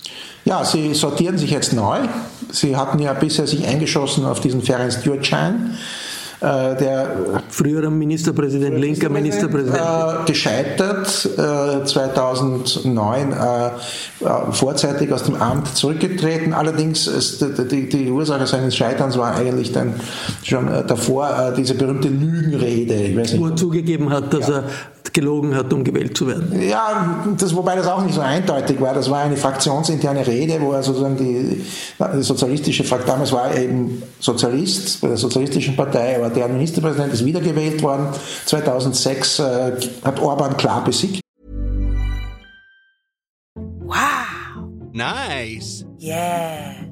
Ja, 0.44 0.64
sie 0.64 0.92
sortieren 0.92 1.38
sich 1.38 1.50
jetzt 1.50 1.72
neu. 1.72 2.00
Sie 2.52 2.76
hatten 2.76 2.98
ja 2.98 3.12
bisher 3.14 3.46
sich 3.46 3.66
eingeschossen 3.66 4.24
auf 4.24 4.40
diesen 4.40 4.62
Ferenc 4.62 4.92
Gyurcsány 5.02 5.72
äh, 6.42 6.76
der 6.76 7.16
frühere 7.50 7.88
Ministerpräsident, 7.88 8.76
linker 8.78 9.08
Ministerpräsident, 9.08 9.80
äh, 9.80 10.24
gescheitert, 10.26 11.28
äh, 11.38 11.84
2009 11.84 13.32
äh, 13.32 13.66
äh, 13.66 13.70
vorzeitig 14.50 15.12
aus 15.12 15.22
dem 15.22 15.36
Amt 15.36 15.68
zurückgetreten. 15.76 16.52
Allerdings 16.52 17.06
ist 17.06 17.44
die, 17.70 17.88
die, 17.88 18.10
Ursache 18.10 18.48
seines 18.48 18.76
Scheiterns 18.76 19.16
war 19.16 19.36
eigentlich 19.36 19.70
dann 19.70 19.94
schon 20.42 20.66
davor 20.88 21.52
diese 21.56 21.74
berühmte 21.74 22.08
Lügenrede. 22.08 23.38
Wo 23.38 23.46
er 23.46 23.56
zugegeben 23.56 24.10
hat, 24.10 24.34
dass 24.34 24.48
ja. 24.48 24.56
er 24.56 24.64
gelogen 25.12 25.55
hat, 25.55 25.72
um 25.72 25.85
gewählt 25.85 26.16
zu 26.16 26.27
werden. 26.27 26.61
Ja, 26.62 27.25
das, 27.38 27.55
wobei 27.55 27.77
das 27.77 27.87
auch 27.87 28.03
nicht 28.03 28.14
so 28.14 28.20
eindeutig 28.20 28.81
war. 28.81 28.94
Das 28.94 29.11
war 29.11 29.20
eine 29.20 29.37
fraktionsinterne 29.37 30.27
Rede, 30.27 30.61
wo 30.61 30.72
er 30.72 30.83
sozusagen 30.83 31.16
die, 31.16 31.62
die 31.98 32.22
sozialistische 32.22 32.85
Fraktion, 32.85 33.12
damals 33.12 33.33
war 33.33 33.51
er 33.51 33.62
eben 33.62 34.03
Sozialist 34.20 35.01
bei 35.01 35.09
der 35.09 35.16
Sozialistischen 35.16 35.77
Partei, 35.77 36.16
aber 36.16 36.31
der 36.31 36.48
Ministerpräsident 36.48 37.12
ist 37.12 37.25
wiedergewählt 37.25 37.83
worden. 37.83 38.09
2006 38.46 39.38
äh, 39.38 39.72
hat 40.05 40.20
Orban 40.20 40.57
klar 40.57 40.85
besiegt. 40.85 41.20
Wow. 43.55 43.96
Nice. 44.92 45.85
Yeah. 46.01 46.91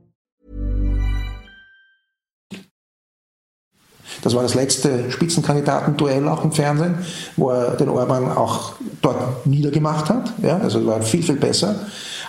Das 4.21 4.35
war 4.35 4.43
das 4.43 4.53
letzte 4.53 5.09
Spitzenkandidatenduell 5.09 6.27
auch 6.27 6.43
im 6.43 6.51
Fernsehen, 6.51 6.99
wo 7.37 7.49
er 7.49 7.71
den 7.71 7.89
Orban 7.89 8.31
auch 8.31 8.73
dort 9.01 9.45
niedergemacht 9.45 10.09
hat. 10.09 10.33
Ja, 10.41 10.57
also 10.57 10.85
war 10.85 11.01
viel, 11.01 11.23
viel 11.23 11.37
besser. 11.37 11.75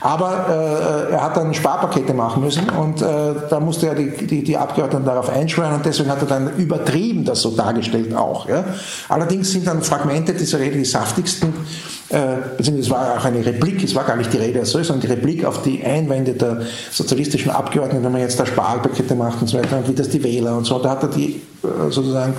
Aber 0.02 0.46
äh, 0.48 1.12
er 1.12 1.22
hat 1.22 1.36
dann 1.36 1.54
Sparpakete 1.54 2.12
machen 2.12 2.42
müssen 2.42 2.68
und 2.70 3.00
äh, 3.00 3.34
da 3.48 3.60
musste 3.60 3.86
er 3.86 3.94
die, 3.94 4.26
die, 4.26 4.42
die 4.42 4.56
Abgeordneten 4.56 5.06
darauf 5.06 5.30
einschwören 5.30 5.74
und 5.74 5.86
deswegen 5.86 6.10
hat 6.10 6.20
er 6.20 6.26
dann 6.26 6.56
übertrieben 6.56 7.24
das 7.24 7.42
so 7.42 7.50
dargestellt 7.50 8.14
auch. 8.16 8.48
Ja. 8.48 8.64
Allerdings 9.08 9.52
sind 9.52 9.66
dann 9.66 9.82
Fragmente 9.82 10.34
dieser 10.34 10.58
Rede 10.58 10.78
die 10.78 10.84
saftigsten, 10.84 11.54
beziehungsweise 12.12 12.78
es 12.78 12.90
war 12.90 13.18
auch 13.18 13.24
eine 13.24 13.44
Replik, 13.44 13.82
es 13.82 13.94
war 13.94 14.04
gar 14.04 14.16
nicht 14.16 14.32
die 14.32 14.36
Rede 14.36 14.60
als 14.60 14.70
solche, 14.70 14.88
sondern 14.88 15.08
die 15.08 15.14
Replik 15.14 15.44
auf 15.44 15.62
die 15.62 15.82
Einwände 15.82 16.34
der 16.34 16.60
sozialistischen 16.90 17.50
Abgeordneten, 17.50 18.04
wenn 18.04 18.12
man 18.12 18.20
jetzt 18.20 18.38
da 18.38 18.44
Sparpakete 18.44 19.14
macht 19.14 19.40
und 19.40 19.48
so 19.48 19.58
weiter 19.58 19.78
und 19.78 19.88
wie 19.88 19.94
das 19.94 20.10
die 20.10 20.22
Wähler 20.22 20.56
und 20.56 20.64
so, 20.64 20.78
da 20.78 20.90
hat 20.90 21.02
er 21.04 21.08
die 21.08 21.40
äh, 21.62 21.90
sozusagen 21.90 22.34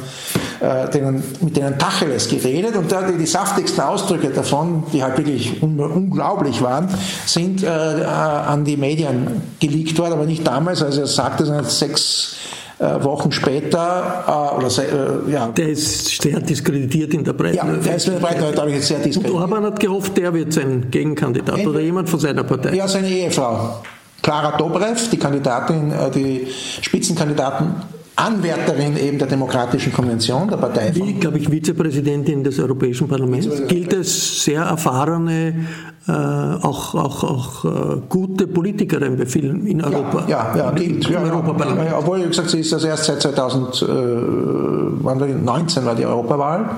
äh, 0.59 0.89
denen, 0.89 1.23
mit 1.41 1.57
denen 1.57 1.77
Tacheles 1.77 2.27
geredet 2.27 2.75
und 2.75 2.91
da 2.91 3.01
die, 3.03 3.17
die 3.17 3.25
saftigsten 3.25 3.81
Ausdrücke 3.83 4.29
davon, 4.29 4.83
die 4.93 5.03
halt 5.03 5.17
wirklich 5.17 5.61
un 5.61 5.79
unglaublich 5.79 6.61
waren, 6.61 6.87
sind 7.25 7.63
äh, 7.63 8.01
äh, 8.01 8.05
an 8.05 8.65
die 8.65 8.77
Medien 8.77 9.41
geleakt 9.59 9.97
worden, 9.97 10.13
aber 10.13 10.25
nicht 10.25 10.45
damals, 10.45 10.83
also 10.83 11.01
er 11.01 11.07
sagte, 11.07 11.45
sondern 11.45 11.65
sechs 11.65 12.33
äh, 12.33 12.62
Wochen 13.03 13.31
später, 13.31 14.23
äh, 14.27 14.55
oder 14.55 14.67
äh, 14.67 15.31
ja. 15.31 15.47
Der 15.47 15.69
ist 15.69 16.21
sehr 16.21 16.39
diskreditiert 16.39 17.13
in 17.13 17.23
der 17.23 17.33
Breite. 17.33 17.57
Ja, 17.57 17.65
der 17.65 17.95
ist 17.95 18.07
in 18.07 18.13
der 18.13 18.19
Breite, 18.19 18.51
da 18.53 18.61
habe 18.61 18.69
ich 18.69 18.77
jetzt 18.77 18.87
sehr 18.87 18.99
diskreditiert. 18.99 19.33
Und 19.33 19.41
Orban 19.41 19.63
hat 19.63 19.79
gehofft, 19.79 20.17
der 20.17 20.33
wird 20.33 20.53
sein 20.53 20.89
Gegenkandidat 20.89 21.59
Ent 21.59 21.67
oder 21.67 21.79
jemand 21.79 22.09
von 22.09 22.19
seiner 22.19 22.43
Partei. 22.43 22.75
Ja, 22.75 22.87
seine 22.87 23.09
Ehefrau. 23.09 23.81
Clara 24.21 24.57
Dobrev, 24.57 25.09
die 25.11 25.17
Kandidatin, 25.17 25.93
die 26.15 26.47
Spitzenkandidaten 26.81 27.75
Anwärterin 28.15 28.95
eben 28.97 29.17
der 29.17 29.27
Demokratischen 29.27 29.91
Konvention 29.91 30.47
der 30.47 30.57
Partei. 30.57 30.91
Wie, 30.93 31.13
glaube 31.13 31.39
ich, 31.39 31.49
Vizepräsidentin 31.49 32.43
des 32.43 32.59
Europäischen 32.59 33.07
Parlaments. 33.07 33.47
Gilt 33.67 33.91
als 33.93 34.43
sehr 34.43 34.61
erfahrene, 34.61 35.65
äh, 36.07 36.11
auch, 36.11 36.93
auch, 36.95 37.23
auch 37.23 37.65
äh, 37.65 38.01
gute 38.09 38.45
Politikerin 38.45 39.17
bei 39.17 39.25
vielen 39.25 39.65
in 39.65 39.83
Europa. 39.83 40.25
Ja, 40.27 40.53
ja, 40.55 40.65
ja 40.65 40.71
gilt. 40.71 41.07
Im 41.07 41.13
ja, 41.13 41.23
Europaparlament. 41.23 41.89
Ja, 41.89 41.97
obwohl, 41.97 42.23
wie 42.23 42.27
gesagt, 42.27 42.51
sie 42.51 42.59
ist 42.59 42.71
das 42.71 42.83
erst 42.83 43.05
seit 43.05 43.19
2019 43.21 45.85
war 45.85 45.95
die 45.95 46.05
Europawahl. 46.05 46.69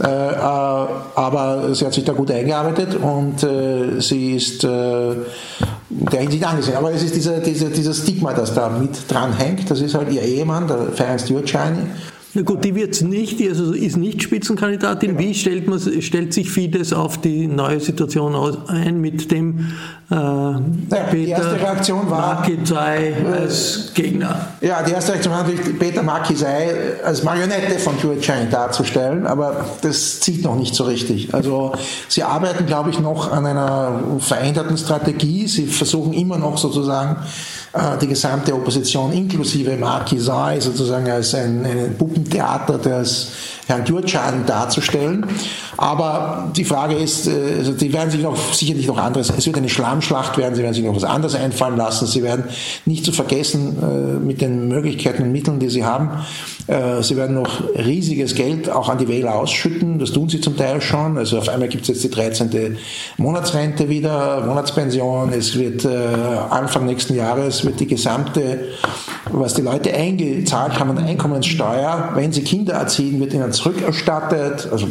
Äh, 0.00 0.06
äh, 0.06 0.36
aber 0.38 1.74
sie 1.74 1.84
hat 1.84 1.94
sich 1.94 2.04
da 2.04 2.12
gut 2.12 2.30
eingearbeitet 2.30 2.96
und 3.00 3.42
äh, 3.42 4.00
sie 4.00 4.36
ist 4.36 4.62
äh, 4.64 5.16
der 5.90 6.20
Hinsicht 6.20 6.44
angesehen. 6.44 6.76
Aber 6.76 6.92
es 6.92 7.02
ist 7.02 7.16
dieser, 7.16 7.40
dieser, 7.40 7.68
dieser 7.68 7.92
Stigma, 7.92 8.32
das 8.32 8.54
da 8.54 8.68
mit 8.68 9.10
dran 9.10 9.36
hängt. 9.36 9.70
Das 9.70 9.80
ist 9.80 9.94
halt 9.94 10.12
ihr 10.12 10.22
Ehemann, 10.22 10.66
der 10.68 10.92
Ferenc 10.92 11.20
Gyurcsány. 11.20 11.86
Na 12.32 12.42
gut, 12.42 12.64
die 12.64 12.76
wird 12.76 13.02
nicht, 13.02 13.40
also 13.48 13.72
ist 13.72 13.96
nicht 13.96 14.22
Spitzenkandidatin. 14.22 15.18
Wie 15.18 15.34
stellt, 15.34 15.66
man, 15.66 15.80
stellt 16.00 16.32
sich 16.32 16.48
Fidesz 16.48 16.92
auf 16.92 17.20
die 17.20 17.48
neue 17.48 17.80
Situation 17.80 18.36
ein 18.68 19.00
mit 19.00 19.32
dem 19.32 19.72
äh, 20.10 20.14
ja, 20.14 21.04
Peter 21.08 22.02
Makizai 22.08 23.14
als 23.32 23.92
Gegner? 23.94 24.48
Ja, 24.60 24.82
die 24.82 24.90
erste 24.92 25.12
Reaktion 25.12 25.34
war 25.34 25.44
natürlich, 25.44 25.78
Peter 25.78 26.02
Makizai 26.02 26.74
als 27.04 27.22
Marionette 27.22 27.78
von 27.78 27.96
Gyurcsány 27.96 28.50
darzustellen, 28.50 29.26
aber 29.26 29.64
das 29.82 30.18
zieht 30.18 30.42
noch 30.42 30.56
nicht 30.56 30.74
so 30.74 30.84
richtig. 30.84 31.32
Also 31.32 31.72
sie 32.08 32.24
arbeiten, 32.24 32.66
glaube 32.66 32.90
ich, 32.90 32.98
noch 32.98 33.30
an 33.30 33.46
einer 33.46 34.00
veränderten 34.18 34.76
Strategie. 34.76 35.46
Sie 35.46 35.66
versuchen 35.66 36.12
immer 36.12 36.38
noch 36.38 36.58
sozusagen 36.58 37.16
äh, 37.72 37.96
die 38.00 38.08
gesamte 38.08 38.52
Opposition 38.52 39.12
inklusive 39.12 39.76
Marquisai 39.76 40.58
sozusagen 40.58 41.08
als 41.08 41.34
ein, 41.36 41.64
ein 41.64 41.96
Puppentheater 41.96 42.78
des 42.78 43.30
Herrn 43.70 43.84
Gyurchan 43.84 44.44
darzustellen. 44.46 45.26
Aber 45.76 46.50
die 46.56 46.64
Frage 46.64 46.94
ist, 46.94 47.26
äh, 47.26 47.30
also 47.58 47.72
die 47.72 47.92
werden 47.92 48.10
sich 48.10 48.22
noch 48.22 48.36
sicherlich 48.52 48.86
noch 48.86 48.98
anderes, 48.98 49.32
es 49.36 49.46
wird 49.46 49.56
eine 49.56 49.68
Schlammschlacht 49.68 50.36
werden, 50.36 50.54
sie 50.54 50.62
werden 50.62 50.74
sich 50.74 50.84
noch 50.84 50.94
was 50.94 51.04
anderes 51.04 51.34
einfallen 51.34 51.76
lassen, 51.76 52.06
sie 52.06 52.22
werden 52.22 52.44
nicht 52.84 53.04
zu 53.04 53.12
vergessen 53.12 53.78
äh, 53.80 54.18
mit 54.18 54.40
den 54.40 54.68
Möglichkeiten 54.68 55.22
und 55.22 55.32
Mitteln, 55.32 55.58
die 55.58 55.70
sie 55.70 55.84
haben. 55.84 56.10
Sie 57.00 57.16
werden 57.16 57.34
noch 57.34 57.62
riesiges 57.76 58.36
Geld 58.36 58.70
auch 58.70 58.88
an 58.88 58.98
die 58.98 59.08
Wähler 59.08 59.34
ausschütten, 59.34 59.98
das 59.98 60.12
tun 60.12 60.28
sie 60.28 60.40
zum 60.40 60.56
Teil 60.56 60.80
schon. 60.80 61.18
Also 61.18 61.38
auf 61.38 61.48
einmal 61.48 61.68
gibt 61.68 61.82
es 61.82 61.88
jetzt 61.88 62.04
die 62.04 62.10
13. 62.10 62.76
Monatsrente 63.16 63.88
wieder, 63.88 64.44
Monatspension, 64.46 65.32
es 65.32 65.58
wird 65.58 65.84
Anfang 65.84 66.86
nächsten 66.86 67.16
Jahres 67.16 67.64
wird 67.64 67.80
die 67.80 67.88
gesamte 67.88 68.68
was 69.32 69.54
die 69.54 69.62
Leute 69.62 69.92
eingezahlt 69.94 70.78
haben 70.78 70.90
an 70.90 70.98
Einkommenssteuer, 70.98 72.10
wenn 72.14 72.32
sie 72.32 72.42
Kinder 72.42 72.74
erziehen, 72.74 73.20
wird 73.20 73.32
ihnen 73.32 73.52
zurückerstattet. 73.62 74.68
Also, 74.70 74.88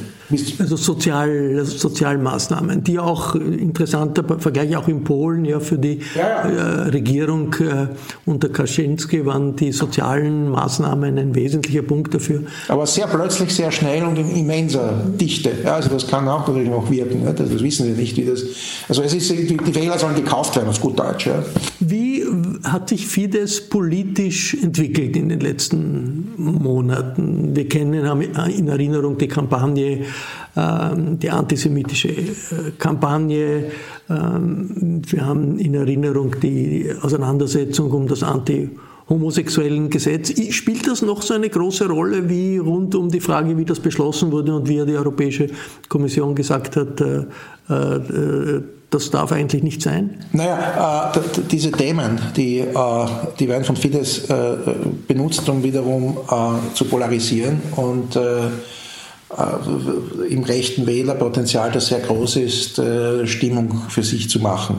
also 0.59 0.75
Sozial, 0.75 1.65
Sozialmaßnahmen, 1.65 2.83
die 2.83 2.99
auch 2.99 3.35
interessanter 3.35 4.39
Vergleich 4.39 4.75
auch 4.77 4.87
in 4.87 5.03
Polen 5.03 5.45
ja 5.45 5.59
für 5.59 5.77
die 5.77 6.01
ja, 6.15 6.47
ja. 6.47 6.85
Äh, 6.85 6.89
Regierung 6.89 7.53
äh, 7.55 7.87
unter 8.25 8.49
Kaczynski 8.49 9.25
waren 9.25 9.55
die 9.55 9.71
sozialen 9.71 10.49
Maßnahmen 10.49 11.17
ein 11.17 11.35
wesentlicher 11.35 11.81
Punkt 11.81 12.13
dafür. 12.13 12.43
Aber 12.67 12.85
sehr 12.85 13.07
plötzlich, 13.07 13.53
sehr 13.53 13.71
schnell 13.71 14.03
und 14.03 14.17
in 14.17 14.35
immenser 14.35 15.01
Dichte. 15.19 15.51
Ja, 15.63 15.75
also 15.75 15.89
das 15.89 16.07
kann 16.07 16.27
auch 16.27 16.47
natürlich 16.47 16.69
noch 16.69 16.89
wirken. 16.91 17.23
Ja, 17.23 17.33
das 17.33 17.49
wissen 17.63 17.87
wir 17.87 17.95
nicht, 17.95 18.15
wie 18.17 18.25
das. 18.25 18.43
Also 18.87 19.01
es 19.01 19.13
ist 19.13 19.29
die, 19.31 19.75
Wähler 19.75 19.97
sollen 19.97 20.15
gekauft 20.15 20.55
werden 20.55 20.69
auf 20.69 20.79
gut 20.79 20.99
Deutsch. 20.99 21.27
Ja. 21.27 21.43
Wie 21.79 22.08
hat 22.63 22.89
sich 22.89 23.07
Fidesz 23.07 23.69
politisch 23.69 24.55
entwickelt 24.55 25.15
in 25.15 25.29
den 25.29 25.39
letzten 25.39 26.29
Monaten? 26.37 27.55
Wir 27.55 27.67
kennen 27.67 28.07
haben 28.07 28.21
in 28.21 28.67
Erinnerung 28.67 29.17
die 29.17 29.27
Kampagne, 29.27 30.05
ähm, 30.55 31.19
die 31.19 31.29
antisemitische 31.29 32.09
äh, 32.09 32.71
Kampagne. 32.77 33.65
Ähm, 34.09 35.01
wir 35.07 35.25
haben 35.25 35.59
in 35.59 35.73
Erinnerung 35.73 36.35
die 36.41 36.91
Auseinandersetzung 37.01 37.91
um 37.91 38.07
das 38.07 38.23
Anti- 38.23 38.69
homosexuellen 39.09 39.89
Gesetz. 39.89 40.31
Spielt 40.51 40.87
das 40.87 41.01
noch 41.01 41.23
so 41.23 41.33
eine 41.33 41.49
große 41.49 41.89
Rolle 41.89 42.29
wie 42.29 42.57
rund 42.57 42.93
um 42.93 43.09
die 43.09 43.19
Frage, 43.19 43.57
wie 43.57 43.65
das 43.65 43.79
beschlossen 43.79 44.31
wurde 44.31 44.53
und 44.53 44.69
wie 44.69 44.85
die 44.85 44.95
Europäische 44.95 45.47
Kommission 45.87 46.35
gesagt 46.35 46.75
hat, 46.75 47.01
äh, 47.01 47.25
äh, 47.73 48.61
das 48.89 49.11
darf 49.11 49.31
eigentlich 49.31 49.63
nicht 49.63 49.81
sein? 49.81 50.25
Naja, 50.31 51.11
äh, 51.15 51.19
diese 51.51 51.71
Themen, 51.71 52.19
die, 52.35 52.59
äh, 52.59 53.05
die 53.39 53.47
werden 53.47 53.63
von 53.63 53.75
Fidesz 53.75 54.29
äh, 54.29 54.55
benutzt, 55.07 55.47
um 55.49 55.63
wiederum 55.63 56.17
äh, 56.29 56.75
zu 56.75 56.85
polarisieren 56.85 57.61
und 57.75 58.15
äh, 58.15 58.47
äh, 58.47 58.49
im 60.29 60.43
rechten 60.43 60.87
Wählerpotenzial, 60.87 61.71
das 61.71 61.87
sehr 61.87 61.99
groß 61.99 62.37
ist, 62.37 62.81
Stimmung 63.25 63.81
für 63.89 64.03
sich 64.03 64.29
zu 64.29 64.39
machen. 64.39 64.77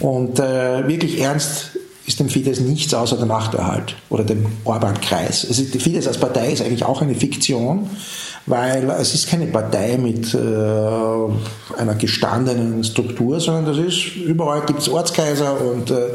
Und 0.00 0.38
wirklich 0.38 1.20
ernst 1.20 1.72
ist 2.06 2.18
dem 2.18 2.28
Fidesz 2.28 2.60
nichts 2.60 2.94
außer 2.94 3.16
der 3.16 3.26
Machterhalt 3.26 3.96
oder 4.08 4.24
dem 4.24 4.46
Orban-Kreis. 4.64 5.46
Also 5.48 5.62
Fidesz 5.64 6.06
als 6.06 6.18
Partei 6.18 6.52
ist 6.52 6.62
eigentlich 6.62 6.84
auch 6.84 7.02
eine 7.02 7.14
Fiktion 7.14 7.90
weil 8.50 8.90
es 8.90 9.14
ist 9.14 9.28
keine 9.28 9.46
Partei 9.46 9.96
mit 9.96 10.34
äh, 10.34 10.38
einer 10.38 11.94
gestandenen 11.94 12.82
Struktur, 12.84 13.40
sondern 13.40 13.66
das 13.66 13.78
ist, 13.78 14.16
überall 14.16 14.62
gibt 14.66 14.80
es 14.80 14.88
Ortskaiser 14.88 15.60
und 15.60 15.90
äh, 15.90 16.08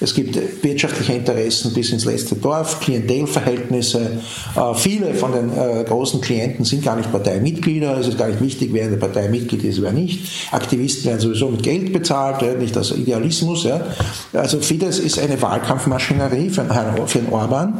es 0.00 0.14
gibt 0.14 0.36
wirtschaftliche 0.62 1.14
Interessen 1.14 1.72
bis 1.72 1.90
ins 1.90 2.04
letzte 2.04 2.34
Dorf, 2.34 2.80
Klientelverhältnisse. 2.80 4.00
Äh, 4.56 4.74
viele 4.74 5.14
von 5.14 5.32
den 5.32 5.50
äh, 5.50 5.84
großen 5.84 6.20
Klienten 6.20 6.64
sind 6.64 6.84
gar 6.84 6.96
nicht 6.96 7.10
Parteimitglieder, 7.10 7.98
es 7.98 8.08
ist 8.08 8.18
gar 8.18 8.28
nicht 8.28 8.40
wichtig, 8.40 8.70
wer 8.72 8.84
in 8.84 8.90
der 8.90 8.98
Partei 8.98 9.28
Mitglied 9.28 9.64
ist, 9.64 9.80
wer 9.80 9.92
nicht. 9.92 10.52
Aktivisten 10.52 11.06
werden 11.06 11.20
sowieso 11.20 11.48
mit 11.48 11.62
Geld 11.62 11.92
bezahlt, 11.92 12.42
ja, 12.42 12.52
nicht 12.54 12.76
aus 12.76 12.92
Idealismus. 12.92 13.64
Ja. 13.64 13.80
Also 14.32 14.60
Fidesz 14.60 14.98
ist 14.98 15.18
eine 15.18 15.40
Wahlkampfmaschinerie 15.40 16.50
für, 16.50 16.64
für 17.06 17.18
den 17.20 17.32
Orban 17.32 17.74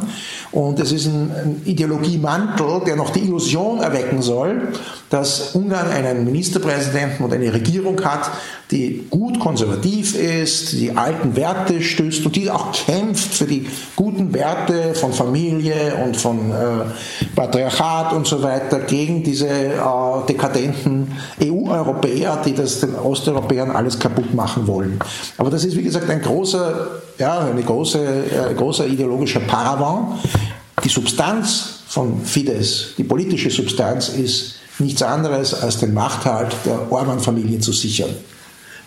und 0.51 0.79
es 0.79 0.91
ist 0.91 1.07
ein, 1.07 1.31
ein 1.31 1.61
Ideologiemantel, 1.65 2.81
der 2.85 2.95
noch 2.95 3.09
die 3.09 3.19
Illusion 3.19 3.79
erwecken 3.97 4.21
soll, 4.21 4.69
dass 5.09 5.55
Ungarn 5.55 5.89
einen 5.89 6.25
Ministerpräsidenten 6.25 7.23
und 7.23 7.33
eine 7.33 7.53
Regierung 7.53 8.03
hat, 8.03 8.29
die 8.71 9.07
gut 9.09 9.39
konservativ 9.39 10.15
ist, 10.15 10.73
die 10.73 10.91
alten 10.91 11.35
Werte 11.35 11.81
stützt 11.81 12.25
und 12.25 12.35
die 12.35 12.51
auch 12.51 12.73
kämpft 12.73 13.33
für 13.33 13.45
die 13.45 13.67
guten 13.95 14.33
Werte 14.33 14.93
von 14.93 15.13
Familie 15.13 15.95
und 16.03 16.17
von 16.17 16.51
äh, 16.51 17.25
Patriarchat 17.35 18.11
und 18.13 18.27
so 18.27 18.43
weiter 18.43 18.79
gegen 18.79 19.23
diese 19.23 19.47
äh, 19.47 19.79
dekadenten 20.27 21.13
EU-Europäer, 21.41 22.41
die 22.45 22.53
das 22.53 22.81
den 22.81 22.95
Osteuropäern 22.95 23.71
alles 23.71 23.97
kaputt 23.97 24.33
machen 24.33 24.67
wollen. 24.67 24.99
Aber 25.37 25.49
das 25.49 25.63
ist, 25.63 25.77
wie 25.77 25.83
gesagt, 25.83 26.09
ein 26.09 26.21
großer, 26.21 26.87
ja, 27.17 27.39
eine 27.39 27.63
große, 27.63 27.99
äh, 27.99 28.53
großer 28.53 28.85
ideologischer 28.85 29.39
Paravent. 29.39 30.19
Die 30.83 30.89
Substanz 30.89 31.76
von 31.87 32.23
Fidesz, 32.23 32.93
die 32.97 33.03
politische 33.03 33.49
Substanz, 33.49 34.09
ist 34.09 34.55
nichts 34.79 35.01
anderes 35.01 35.53
als 35.53 35.77
den 35.79 35.93
Machthalt 35.93 36.55
der 36.65 36.91
Orban-Familie 36.91 37.59
zu 37.59 37.71
sichern. 37.71 38.09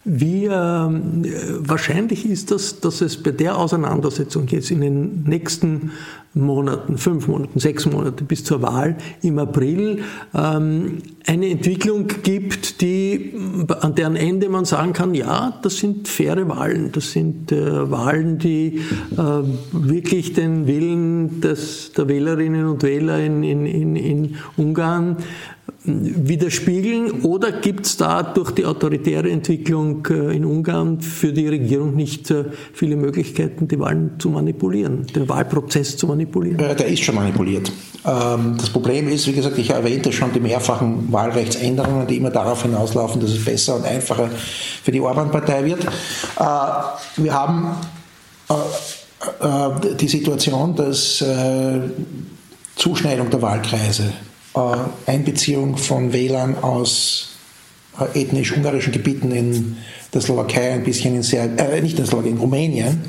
Wie 0.05 0.47
äh, 0.47 0.51
wahrscheinlich 0.51 2.25
ist 2.25 2.51
das, 2.51 2.81
dass 2.81 3.03
es 3.03 3.23
bei 3.23 3.33
der 3.33 3.59
Auseinandersetzung 3.59 4.47
jetzt 4.49 4.71
in 4.71 4.81
den 4.81 5.25
nächsten 5.25 5.93
Monaten, 6.33 6.97
fünf 6.97 7.27
Monaten, 7.27 7.59
sechs 7.59 7.87
Monate 7.87 8.23
bis 8.23 8.45
zur 8.45 8.63
Wahl 8.63 8.97
im 9.21 9.39
April 9.41 10.03
ähm, 10.33 10.99
eine 11.27 11.49
Entwicklung 11.49 12.07
gibt, 12.23 12.81
die, 12.81 13.35
an 13.81 13.97
deren 13.97 14.15
Ende 14.15 14.49
man 14.49 14.65
sagen 14.65 14.93
kann, 14.93 15.15
ja, 15.15 15.59
das 15.63 15.79
sind 15.79 16.07
faire 16.07 16.49
Wahlen, 16.49 16.93
das 16.93 17.11
sind 17.11 17.51
äh, 17.51 17.91
Wahlen, 17.91 18.39
die 18.39 18.81
äh, 19.13 19.23
wirklich 19.73 20.33
den 20.33 20.69
Willen 20.69 21.41
des, 21.41 21.93
der 21.97 22.09
Wählerinnen 22.09 22.67
und 22.67 22.85
Wähler 22.85 23.19
in, 23.19 23.43
in, 23.43 23.67
in, 23.67 23.97
in 23.97 24.37
Ungarn 24.57 25.17
widerspiegeln 25.85 27.23
oder 27.23 27.53
gibt 27.53 27.87
es 27.87 27.97
da 27.97 28.23
durch 28.23 28.51
die 28.51 28.67
autoritäre 28.67 29.31
Entwicklung 29.31 30.07
äh, 30.11 30.37
in 30.37 30.45
Ungarn 30.45 31.01
für 31.01 31.33
die 31.33 31.49
Regierung 31.49 31.95
nicht 31.97 32.31
äh, 32.31 32.45
viele 32.73 32.97
Möglichkeiten, 32.97 33.67
die 33.67 33.79
Wahlen 33.79 34.13
zu 34.19 34.29
manipulieren, 34.29 35.07
den 35.07 35.29
Wahlprozess 35.29 35.97
zu 35.97 36.07
manipulieren? 36.07 36.20
Der 36.79 36.87
ist 36.87 37.03
schon 37.03 37.15
manipuliert. 37.15 37.71
Ähm, 38.07 38.57
das 38.59 38.71
Problem 38.71 39.09
ist, 39.09 39.27
wie 39.27 39.33
gesagt, 39.33 39.59
ich 39.59 39.71
erwähnte 39.71 40.13
schon 40.13 40.33
die 40.33 40.41
mehrfachen 40.41 41.13
Wahlrechtsänderungen, 41.13 42.07
die 42.07 42.17
immer 42.17 42.31
darauf 42.31 42.63
hinauslaufen, 42.63 43.21
dass 43.21 43.31
es 43.31 43.45
besser 43.45 43.77
und 43.77 43.85
einfacher 43.85 44.29
für 44.83 44.93
die 44.93 45.01
Orban-Partei 45.01 45.65
wird. 45.65 45.85
Äh, 45.85 46.43
wir 47.17 47.35
haben 47.35 47.77
die 50.01 50.09
Situation, 50.09 50.75
dass 50.75 51.23
Zuschneidung 52.75 53.29
der 53.31 53.43
Wahlkreise 53.43 54.13
äh, 54.55 55.11
Einbeziehung 55.11 55.77
von 55.77 56.13
Wählern 56.13 56.57
aus 56.63 57.29
äh, 57.99 58.21
ethnisch-ungarischen 58.21 58.93
Gebieten 58.93 59.31
in 59.31 59.77
der 60.13 60.21
Slowakei, 60.21 60.73
ein 60.73 60.85
bisschen 60.85 61.15
in 61.15 61.23
Serbien, 61.23 61.59
äh, 61.59 61.81
nicht 61.81 61.99
in 61.99 62.07
Slowakei, 62.07 62.31
in 62.31 62.39
Rumänien 62.39 63.05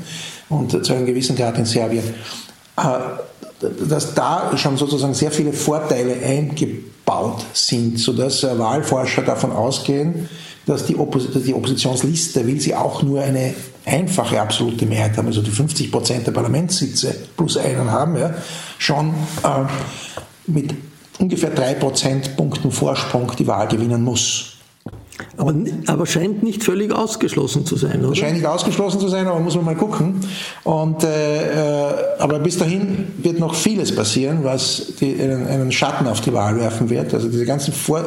und 0.48 0.84
zu 0.84 0.92
einem 0.92 1.06
gewissen 1.06 1.34
Grad 1.34 1.58
in 1.58 1.64
Serbien, 1.64 2.04
äh, 2.04 2.51
dass 2.76 4.14
da 4.14 4.56
schon 4.56 4.76
sozusagen 4.76 5.14
sehr 5.14 5.30
viele 5.30 5.52
Vorteile 5.52 6.16
eingebaut 6.24 7.44
sind, 7.52 7.98
sodass 7.98 8.42
äh, 8.42 8.58
Wahlforscher 8.58 9.22
davon 9.22 9.52
ausgehen, 9.52 10.28
dass 10.66 10.86
die, 10.86 10.96
Oppos 10.96 11.28
die, 11.32 11.54
Oppositionsliste, 11.54 12.46
will 12.46 12.60
sie 12.60 12.74
auch 12.74 13.02
nur 13.02 13.20
eine 13.20 13.54
einfache 13.84 14.40
absolute 14.40 14.86
Mehrheit 14.86 15.16
haben, 15.16 15.26
also 15.26 15.42
die 15.42 15.50
50 15.50 15.90
Prozent 15.90 16.26
der 16.26 16.32
Parlamentssitze 16.32 17.14
plus 17.36 17.56
einen 17.56 17.90
haben, 17.90 18.16
ja, 18.16 18.34
schon 18.78 19.10
äh, 19.42 19.64
mit 20.46 20.74
ungefähr 21.18 21.50
drei 21.50 21.74
Prozentpunkten 21.74 22.70
Vorsprung 22.70 23.32
die 23.38 23.46
Wahl 23.46 23.68
gewinnen 23.68 24.02
muss. 24.02 24.51
Aber, 25.36 25.54
aber, 25.86 26.06
scheint 26.06 26.42
nicht 26.42 26.64
völlig 26.64 26.92
ausgeschlossen 26.92 27.64
zu 27.66 27.76
sein, 27.76 28.04
oder? 28.04 28.14
Scheint 28.14 28.34
nicht 28.34 28.46
ausgeschlossen 28.46 29.00
zu 29.00 29.08
sein, 29.08 29.26
aber 29.26 29.40
muss 29.40 29.54
man 29.56 29.64
mal 29.64 29.76
gucken. 29.76 30.20
Und, 30.64 31.04
äh, 31.04 31.90
äh, 31.90 31.94
aber 32.18 32.38
bis 32.38 32.58
dahin 32.58 33.08
wird 33.18 33.38
noch 33.38 33.54
vieles 33.54 33.94
passieren, 33.94 34.40
was 34.42 34.94
die, 35.00 35.20
einen, 35.20 35.46
einen, 35.46 35.72
Schatten 35.72 36.06
auf 36.06 36.20
die 36.20 36.32
Wahl 36.32 36.56
werfen 36.58 36.90
wird. 36.90 37.14
Also 37.14 37.28
diese 37.28 37.44
ganzen 37.44 37.72
Vor 37.72 38.06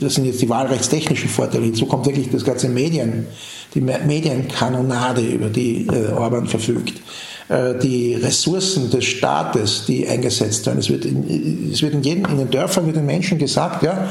das 0.00 0.14
sind 0.14 0.26
jetzt 0.26 0.42
die 0.42 0.48
wahlrechtstechnischen 0.48 1.28
Vorteile. 1.28 1.64
Hinzu 1.64 1.86
kommt 1.86 2.06
wirklich 2.06 2.30
das 2.30 2.44
ganze 2.44 2.68
Medien, 2.68 3.26
die 3.74 3.80
Medienkanonade, 3.80 5.22
über 5.22 5.48
die 5.48 5.86
äh, 5.86 6.12
Orban 6.12 6.46
verfügt. 6.46 7.00
Äh, 7.48 7.78
die 7.78 8.14
Ressourcen 8.14 8.90
des 8.90 9.04
Staates, 9.04 9.84
die 9.86 10.06
eingesetzt 10.06 10.66
werden. 10.66 10.78
Es 10.78 10.90
wird 10.90 11.04
in, 11.04 11.70
es 11.72 11.82
wird 11.82 11.94
in, 11.94 12.02
jedem, 12.02 12.24
in 12.26 12.38
den 12.38 12.50
Dörfern 12.50 12.86
mit 12.86 12.96
den 12.96 13.06
Menschen 13.06 13.38
gesagt, 13.38 13.82
ja, 13.82 14.08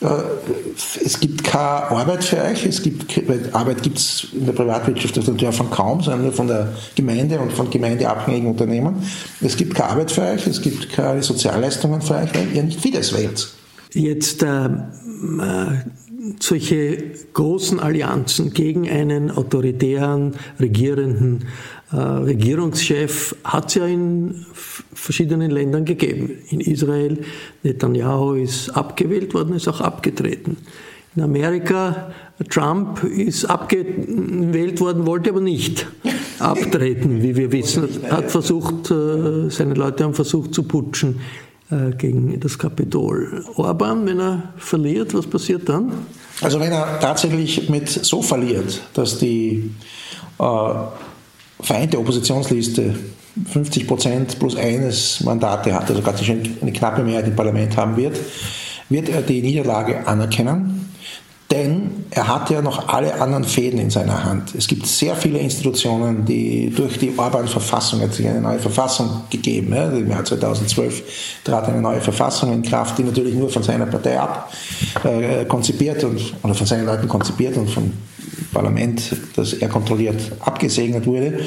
es 0.00 1.18
gibt 1.18 1.42
keine 1.42 1.90
Arbeit 1.90 2.22
für 2.22 2.40
euch, 2.40 2.64
es 2.64 2.82
gibt, 2.82 3.20
Arbeit 3.52 3.82
gibt 3.82 3.98
es 3.98 4.28
in 4.32 4.46
der 4.46 4.52
Privatwirtschaft 4.52 5.18
auf 5.18 5.24
den 5.24 5.36
Dörfern 5.36 5.70
kaum, 5.70 6.00
sondern 6.00 6.22
nur 6.22 6.32
von 6.32 6.46
der 6.46 6.72
Gemeinde 6.94 7.40
und 7.40 7.52
von 7.52 7.68
gemeindeabhängigen 7.68 8.48
Unternehmen. 8.48 9.02
Es 9.40 9.56
gibt 9.56 9.74
keine 9.74 9.90
Arbeit 9.90 10.12
für 10.12 10.22
euch, 10.22 10.46
es 10.46 10.62
gibt 10.62 10.92
keine 10.92 11.22
Sozialleistungen 11.22 12.00
für 12.00 12.14
euch, 12.14 12.32
weil 12.32 12.52
ihr 12.54 12.62
nicht 12.62 12.80
Fidesz 12.80 13.12
wählt. 13.12 13.48
Jetzt 13.92 14.42
äh, 14.42 14.66
äh 14.66 14.70
solche 16.40 17.12
großen 17.32 17.80
Allianzen 17.80 18.52
gegen 18.52 18.88
einen 18.88 19.30
autoritären, 19.30 20.34
regierenden 20.60 21.42
äh, 21.42 21.77
Regierungschef 21.90 23.34
hat 23.44 23.68
es 23.68 23.74
ja 23.76 23.86
in 23.86 24.44
verschiedenen 24.92 25.50
Ländern 25.50 25.86
gegeben. 25.86 26.30
In 26.50 26.60
Israel, 26.60 27.18
Netanyahu 27.62 28.34
ist 28.34 28.70
abgewählt 28.70 29.32
worden, 29.32 29.54
ist 29.54 29.68
auch 29.68 29.80
abgetreten. 29.80 30.58
In 31.16 31.22
Amerika, 31.22 32.10
Trump 32.50 33.02
ist 33.04 33.46
abgewählt 33.46 34.80
worden, 34.80 35.06
wollte 35.06 35.30
aber 35.30 35.40
nicht. 35.40 35.86
abtreten, 36.38 37.22
wie 37.22 37.36
wir 37.36 37.52
wissen. 37.52 37.88
Hat 38.10 38.30
versucht, 38.30 38.90
äh, 38.90 39.50
seine 39.50 39.74
Leute 39.74 40.04
haben 40.04 40.14
versucht 40.14 40.54
zu 40.54 40.62
putschen 40.62 41.20
äh, 41.70 41.90
gegen 41.96 42.38
das 42.40 42.58
Kapitol. 42.58 43.44
Orban, 43.56 44.06
wenn 44.06 44.20
er 44.20 44.54
verliert, 44.56 45.14
was 45.14 45.26
passiert 45.26 45.68
dann? 45.68 45.92
Also 46.40 46.60
wenn 46.60 46.72
er 46.72 47.00
tatsächlich 47.00 47.68
mit 47.68 47.88
so 47.88 48.22
verliert, 48.22 48.80
dass 48.94 49.18
die 49.18 49.70
äh, 50.38 50.44
vereinte 51.60 51.98
Oppositionsliste 51.98 52.94
50 53.52 53.86
Prozent 53.86 54.38
plus 54.38 54.56
eines 54.56 55.20
Mandate 55.22 55.74
hat, 55.74 55.88
also 55.88 56.02
gerade 56.02 56.18
eine 56.60 56.72
knappe 56.72 57.02
Mehrheit 57.02 57.26
im 57.26 57.36
Parlament 57.36 57.76
haben 57.76 57.96
wird, 57.96 58.18
wird 58.88 59.08
er 59.08 59.22
die 59.22 59.42
Niederlage 59.42 60.06
anerkennen 60.06 60.92
denn 61.50 62.04
er 62.10 62.28
hat 62.28 62.50
ja 62.50 62.60
noch 62.60 62.88
alle 62.88 63.20
anderen 63.20 63.44
Fäden 63.44 63.80
in 63.80 63.88
seiner 63.88 64.22
Hand. 64.24 64.54
Es 64.54 64.66
gibt 64.66 64.86
sehr 64.86 65.16
viele 65.16 65.38
Institutionen, 65.38 66.26
die 66.26 66.68
durch 66.68 66.98
die 66.98 67.16
Orban-Verfassung, 67.16 68.02
hat 68.02 68.12
sich 68.12 68.28
eine 68.28 68.42
neue 68.42 68.58
Verfassung 68.58 69.22
gegeben. 69.30 69.72
Ja, 69.74 69.88
Im 69.88 70.10
Jahr 70.10 70.24
2012 70.24 71.40
trat 71.44 71.68
eine 71.68 71.80
neue 71.80 72.02
Verfassung 72.02 72.52
in 72.52 72.62
Kraft, 72.62 72.98
die 72.98 73.04
natürlich 73.04 73.34
nur 73.34 73.48
von 73.48 73.62
seiner 73.62 73.86
Partei 73.86 74.20
ab 74.20 74.52
äh, 75.04 75.46
konzipiert 75.46 76.04
und, 76.04 76.20
oder 76.42 76.54
von 76.54 76.66
seinen 76.66 76.84
Leuten 76.84 77.08
konzipiert 77.08 77.56
und 77.56 77.70
vom 77.70 77.92
Parlament, 78.52 79.16
das 79.34 79.54
er 79.54 79.68
kontrolliert, 79.68 80.20
abgesegnet 80.40 81.06
wurde. 81.06 81.40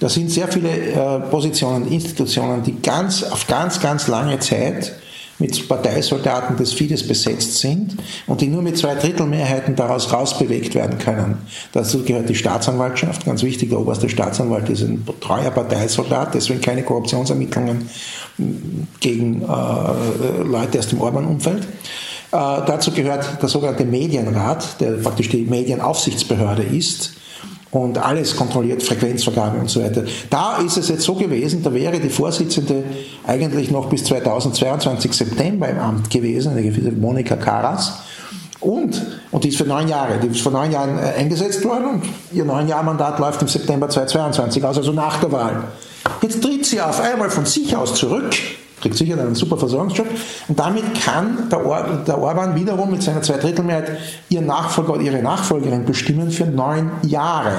Da 0.00 0.08
sind 0.08 0.30
sehr 0.32 0.48
viele 0.48 0.70
äh, 0.70 1.20
Positionen, 1.30 1.90
Institutionen, 1.90 2.64
die 2.64 2.80
ganz, 2.82 3.22
auf 3.22 3.46
ganz, 3.46 3.80
ganz 3.80 4.08
lange 4.08 4.40
Zeit 4.40 4.94
mit 5.44 5.68
Parteisoldaten 5.68 6.56
des 6.56 6.72
Fidesz 6.72 7.06
besetzt 7.06 7.58
sind 7.58 7.96
und 8.26 8.40
die 8.40 8.46
nur 8.46 8.62
mit 8.62 8.78
zwei 8.78 8.94
Drittel 8.94 9.26
Mehrheiten 9.26 9.76
daraus 9.76 10.10
rausbewegt 10.10 10.74
werden 10.74 10.98
können. 10.98 11.36
Dazu 11.72 12.02
gehört 12.02 12.30
die 12.30 12.34
Staatsanwaltschaft, 12.34 13.26
ganz 13.26 13.42
wichtig, 13.42 13.68
der 13.68 13.78
oberste 13.78 14.08
Staatsanwalt 14.08 14.70
ist 14.70 14.80
ein 14.80 15.06
treuer 15.20 15.50
Parteisoldat, 15.50 16.34
deswegen 16.34 16.62
keine 16.62 16.82
Korruptionsermittlungen 16.82 17.90
gegen 19.00 19.42
äh, 19.42 20.42
Leute 20.42 20.78
aus 20.78 20.88
dem 20.88 21.02
Orban-Umfeld. 21.02 21.62
Äh, 21.62 21.66
dazu 22.32 22.90
gehört 22.92 23.42
der 23.42 23.48
sogenannte 23.50 23.84
Medienrat, 23.84 24.80
der 24.80 24.92
praktisch 24.92 25.28
die 25.28 25.44
Medienaufsichtsbehörde 25.44 26.62
ist 26.62 27.12
und 27.74 27.98
alles 27.98 28.36
kontrolliert, 28.36 28.82
Frequenzvergabe 28.82 29.58
und 29.58 29.68
so 29.68 29.82
weiter. 29.82 30.04
Da 30.30 30.58
ist 30.58 30.76
es 30.76 30.88
jetzt 30.88 31.02
so 31.02 31.14
gewesen, 31.14 31.62
da 31.62 31.74
wäre 31.74 31.98
die 31.98 32.08
Vorsitzende 32.08 32.84
eigentlich 33.26 33.70
noch 33.70 33.88
bis 33.88 34.04
2022 34.04 35.12
September 35.12 35.68
im 35.68 35.78
Amt 35.78 36.08
gewesen, 36.08 36.56
eine 36.56 36.92
Monika 36.92 37.36
Karas. 37.36 37.98
Und, 38.60 39.02
und 39.30 39.44
die 39.44 39.48
ist 39.48 39.58
für 39.58 39.64
neun 39.64 39.88
Jahre, 39.88 40.18
die 40.18 40.28
ist 40.28 40.40
vor 40.40 40.52
neun 40.52 40.72
Jahren 40.72 40.98
äh, 40.98 41.20
eingesetzt 41.20 41.62
worden 41.64 41.86
und 41.86 42.02
ihr 42.32 42.46
neun 42.46 42.66
Jahr 42.66 42.82
Mandat 42.82 43.18
läuft 43.18 43.42
im 43.42 43.48
September 43.48 43.90
2022 43.90 44.64
aus, 44.64 44.78
also 44.78 44.92
nach 44.92 45.20
der 45.20 45.32
Wahl. 45.32 45.64
Jetzt 46.22 46.42
tritt 46.42 46.64
sie 46.64 46.80
auf 46.80 47.00
einmal 47.00 47.28
von 47.28 47.44
sich 47.44 47.76
aus 47.76 47.94
zurück 47.94 48.34
kriegt 48.84 48.98
sicher 48.98 49.18
einen 49.18 49.34
super 49.34 49.56
Versorgungsjob. 49.56 50.06
Und 50.48 50.58
damit 50.58 50.84
kann 51.02 51.48
der, 51.50 51.64
Or 51.64 52.02
der 52.06 52.18
Orban 52.18 52.54
wiederum 52.54 52.90
mit 52.90 53.02
seiner 53.02 53.22
Zweidrittelmehrheit 53.22 53.96
ihren 54.28 54.46
Nachfolger 54.46 54.94
oder 54.94 55.02
ihre 55.02 55.22
Nachfolgerin 55.22 55.86
bestimmen 55.86 56.30
für 56.30 56.44
neun 56.44 56.90
Jahre. 57.02 57.54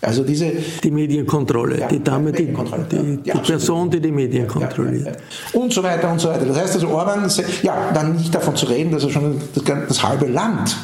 Also 0.00 0.22
diese 0.22 0.52
die 0.82 0.90
Medienkontrolle, 0.92 1.80
ja, 1.80 1.88
die 1.88 2.02
Dame, 2.02 2.32
die, 2.32 2.46
die, 2.46 3.16
die, 3.18 3.38
Person, 3.38 3.90
die 3.90 4.00
die 4.00 4.12
Medien 4.12 4.46
kontrolliert. 4.46 5.18
Und 5.52 5.72
so 5.72 5.82
weiter 5.82 6.10
und 6.10 6.20
so 6.20 6.28
weiter. 6.28 6.46
Das 6.46 6.56
heißt 6.56 6.74
also 6.74 6.88
Orban, 6.88 7.28
ja, 7.62 7.90
dann 7.92 8.16
nicht 8.16 8.34
davon 8.34 8.54
zu 8.54 8.66
reden, 8.66 8.92
dass 8.92 9.02
er 9.02 9.10
schon 9.10 9.40
das, 9.54 9.64
das 9.88 10.02
halbe 10.02 10.26
Land 10.26 10.76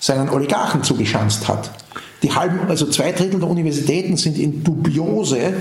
seinen 0.00 0.30
Oligarchen 0.30 0.82
zugeschanzt 0.82 1.46
hat. 1.46 1.70
Die 2.22 2.32
halben, 2.32 2.60
also 2.68 2.86
zwei 2.86 3.12
Drittel 3.12 3.40
der 3.40 3.48
Universitäten 3.48 4.16
sind 4.16 4.38
in 4.38 4.62
dubiose 4.62 5.52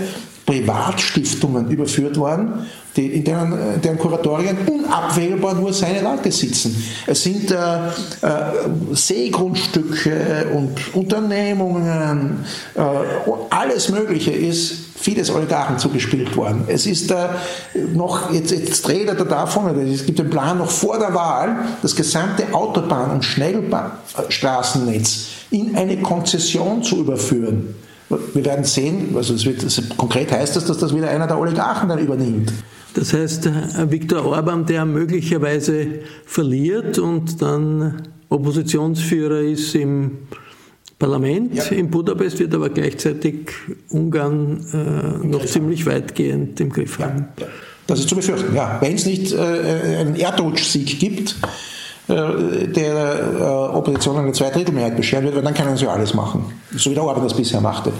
Privatstiftungen 0.46 1.70
überführt 1.70 2.18
worden, 2.18 2.66
die, 2.96 3.08
in 3.08 3.24
deren, 3.24 3.54
äh, 3.54 3.80
deren 3.80 3.98
Kuratorien 3.98 4.58
unabwählbar 4.68 5.54
nur 5.54 5.74
seine 5.74 6.02
Leute 6.02 6.32
sitzen. 6.32 6.76
Es 7.08 7.24
sind 7.24 7.52
äh, 7.52 7.56
äh, 7.56 7.92
Seegrundstücke 8.92 10.48
und 10.54 10.94
Unternehmungen, 10.94 12.44
äh, 12.76 12.82
alles 13.50 13.90
Mögliche 13.90 14.32
ist 14.32 14.91
vieles 15.02 15.32
Oligarchen 15.32 15.80
zugespielt 15.80 16.38
worden. 16.38 16.66
Es 16.68 16.86
ist 16.86 17.10
äh, 17.12 17.28
noch, 17.94 18.32
jetzt, 18.32 18.52
jetzt 18.52 18.88
redet 18.88 19.20
er 19.20 19.26
davon, 19.26 19.78
es 19.80 20.06
gibt 20.06 20.20
den 20.20 20.30
Plan 20.30 20.60
noch 20.60 20.70
vor 20.70 21.00
der 21.00 21.14
Wahl, 21.14 21.56
das 21.82 21.94
gesamte 21.96 22.54
Autobahn- 22.54 23.12
und 23.12 23.24
Schnellstraßennetz 23.26 25.28
in 25.50 25.76
eine 25.76 25.98
Konzession 26.02 26.84
zu 26.84 27.00
überführen. 27.00 27.76
Wir 28.34 28.46
werden 28.46 28.66
sehen, 28.66 29.16
also 29.16 29.34
es 29.34 29.46
wird, 29.46 29.64
es, 29.64 29.82
konkret 29.98 30.32
heißt 30.32 30.56
das, 30.56 30.66
dass 30.66 30.78
das 30.78 30.96
wieder 30.96 31.10
einer 31.10 31.26
der 31.28 31.40
Oligarchen 31.40 31.90
dann 31.90 32.00
übernimmt. 32.00 32.54
Das 32.94 33.14
heißt, 33.14 33.50
Viktor 33.90 34.26
Orban, 34.26 34.66
der 34.66 34.86
möglicherweise 34.86 36.02
verliert 36.26 37.00
und 37.00 37.42
dann 37.42 38.10
Oppositionsführer 38.28 39.40
ist 39.42 39.74
im 39.76 40.18
Parlament 41.02 41.56
ja. 41.56 41.64
in 41.64 41.90
Budapest, 41.90 42.38
wird 42.38 42.54
aber 42.54 42.70
gleichzeitig 42.70 43.50
Ungarn 43.90 44.64
äh, 44.72 45.26
noch 45.26 45.44
ziemlich 45.48 45.88
weitgehend 45.88 46.60
im 46.60 46.70
Griff 46.70 47.00
haben. 47.00 47.26
Ja. 47.40 47.48
Das 47.88 48.00
ist 48.00 48.08
zu 48.08 48.16
befürchten, 48.16 48.54
ja. 48.56 48.78
Wenn 48.82 48.94
es 48.94 49.08
nicht 49.08 49.34
äh, 49.34 49.40
einen 49.40 50.16
Erdrutschsieg 50.16 51.00
gibt, 51.00 51.38
äh, 52.08 52.68
der 52.68 53.20
äh, 53.40 53.44
Opposition 53.76 54.18
eine 54.18 54.32
Zweidrittelmehrheit 54.32 54.96
bescheren 54.96 55.24
wird, 55.24 55.44
dann 55.44 55.56
können 55.56 55.76
sie 55.76 55.88
alles 55.88 56.14
machen. 56.14 56.46
So 56.76 56.92
wie 56.92 56.94
der 56.94 57.04
Orban 57.04 57.24
das 57.24 57.36
bisher 57.36 57.62
machte. 57.62 57.92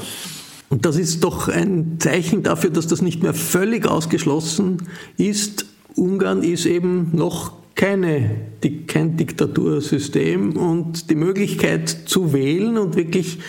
Und 0.70 0.86
das 0.86 0.96
ist 0.96 1.24
doch 1.24 1.48
ein 1.48 1.98
Zeichen 1.98 2.44
dafür, 2.44 2.70
dass 2.70 2.86
das 2.86 3.02
nicht 3.02 3.24
mehr 3.24 3.34
völlig 3.34 3.88
ausgeschlossen 3.88 4.88
ist. 5.18 5.66
Ungarn 5.96 6.44
ist 6.44 6.68
eben 6.68 7.10
noch 7.14 7.54
keine, 7.76 8.30
kein 8.88 9.18
Diktatursystem 9.18 10.56
und 10.58 11.10
die 11.10 11.16
Möglichkeit 11.16 11.90
zu 11.90 12.34
wählen 12.34 12.78
und 12.78 12.96
wirklich 12.96 13.40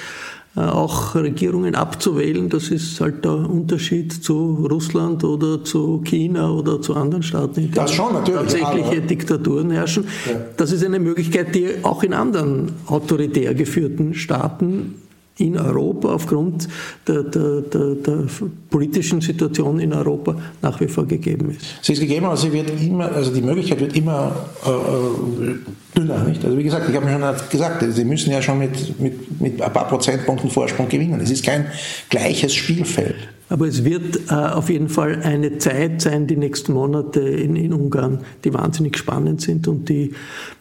äh, 0.55 0.61
auch 0.61 1.15
Regierungen 1.15 1.75
abzuwählen, 1.75 2.51
das 2.51 2.69
ist 2.69 3.01
halt 3.01 3.25
der 3.25 3.33
Unterschied 3.33 4.13
zu 4.13 4.67
Russland 4.71 5.25
oder 5.25 5.65
zu 5.65 6.03
China 6.05 6.51
oder 6.51 6.81
zu 6.83 6.95
anderen 6.95 7.23
Staaten, 7.23 7.61
in 7.61 7.73
denen 7.73 8.25
tatsächliche 8.25 9.01
Diktaturen 9.01 9.71
herrschen. 9.71 10.05
Ja. 10.29 10.41
Das 10.59 10.71
ist 10.73 10.85
eine 10.85 10.99
Möglichkeit, 10.99 11.55
die 11.55 11.69
auch 11.83 12.03
in 12.03 12.13
anderen 12.13 12.73
autoritär 12.87 13.55
geführten 13.55 14.13
Staaten 14.13 15.02
in 15.43 15.59
Europa 15.59 16.15
aufgrund 16.15 16.69
der, 17.07 17.23
der, 17.25 17.61
der, 17.63 17.95
der, 17.97 18.25
politischen 18.71 19.21
Situation 19.21 19.81
in 19.81 19.93
Europa 19.93 20.37
nach 20.63 20.81
wie 20.81 20.89
vor 20.89 21.07
gegeben 21.07 21.51
ist. 21.51 21.67
Sie 21.83 21.93
ist 21.93 22.01
gegeben, 22.01 22.27
aber 22.27 22.37
sie 22.37 22.53
wird 22.53 22.71
immer, 22.81 23.13
also 23.13 23.33
die 23.33 23.43
Möglichkeit 23.43 23.81
wird 23.81 23.97
immer 23.97 24.35
äh, 24.65 24.71
äh 24.71 25.55
dünner. 25.95 26.25
Nicht? 26.25 26.45
Also 26.45 26.57
wie 26.57 26.63
gesagt, 26.63 26.89
ich 26.89 26.97
habe 26.97 27.09
schon 27.09 27.49
gesagt, 27.51 27.85
sie 27.87 28.05
müssen 28.05 28.33
ja 28.33 28.41
schon 28.41 28.59
mit, 28.59 28.99
mit, 28.99 29.41
mit 29.41 29.61
ein 29.61 29.73
paar 29.73 29.89
Prozentpunkten 29.89 30.51
Vorsprung 30.51 30.89
gewinnen. 30.89 31.21
Es 31.21 31.31
ist 31.31 31.45
kein 31.45 31.67
gleiches 32.09 32.55
Spielfeld. 32.55 33.17
Aber 33.53 33.69
es 33.69 33.85
wird 33.85 34.31
äh, 34.31 34.35
auf 34.35 34.71
jeden 34.71 34.89
Fall 34.89 35.21
eine 35.23 35.59
Zeit 35.59 36.01
sein, 36.01 36.27
die 36.27 36.39
nächsten 36.39 36.73
Monate 36.73 37.21
in, 37.21 37.55
in 37.55 37.75
Ungarn, 37.75 38.21
die 38.45 38.55
wahnsinnig 38.55 38.97
spannend 38.97 39.43
sind 39.43 39.69
und 39.69 39.91
die, 39.91 40.15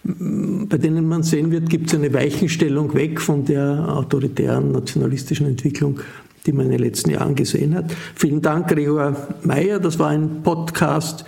bei 0.03 0.77
denen 0.77 1.07
man 1.07 1.23
sehen 1.23 1.51
wird, 1.51 1.69
gibt 1.69 1.87
es 1.87 1.95
eine 1.95 2.13
Weichenstellung 2.13 2.93
weg 2.93 3.21
von 3.21 3.45
der 3.45 3.87
autoritären 3.87 4.73
nationalistischen 4.73 5.47
Entwicklung, 5.47 6.01
die 6.45 6.51
man 6.51 6.65
in 6.65 6.71
den 6.71 6.81
letzten 6.81 7.11
Jahren 7.11 7.33
gesehen 7.33 7.75
hat. 7.75 7.85
Vielen 8.13 8.41
Dank, 8.41 8.67
Gregor 8.67 9.15
Meyer. 9.43 9.79
Das 9.79 9.97
war 9.97 10.09
ein 10.09 10.43
Podcast 10.43 11.23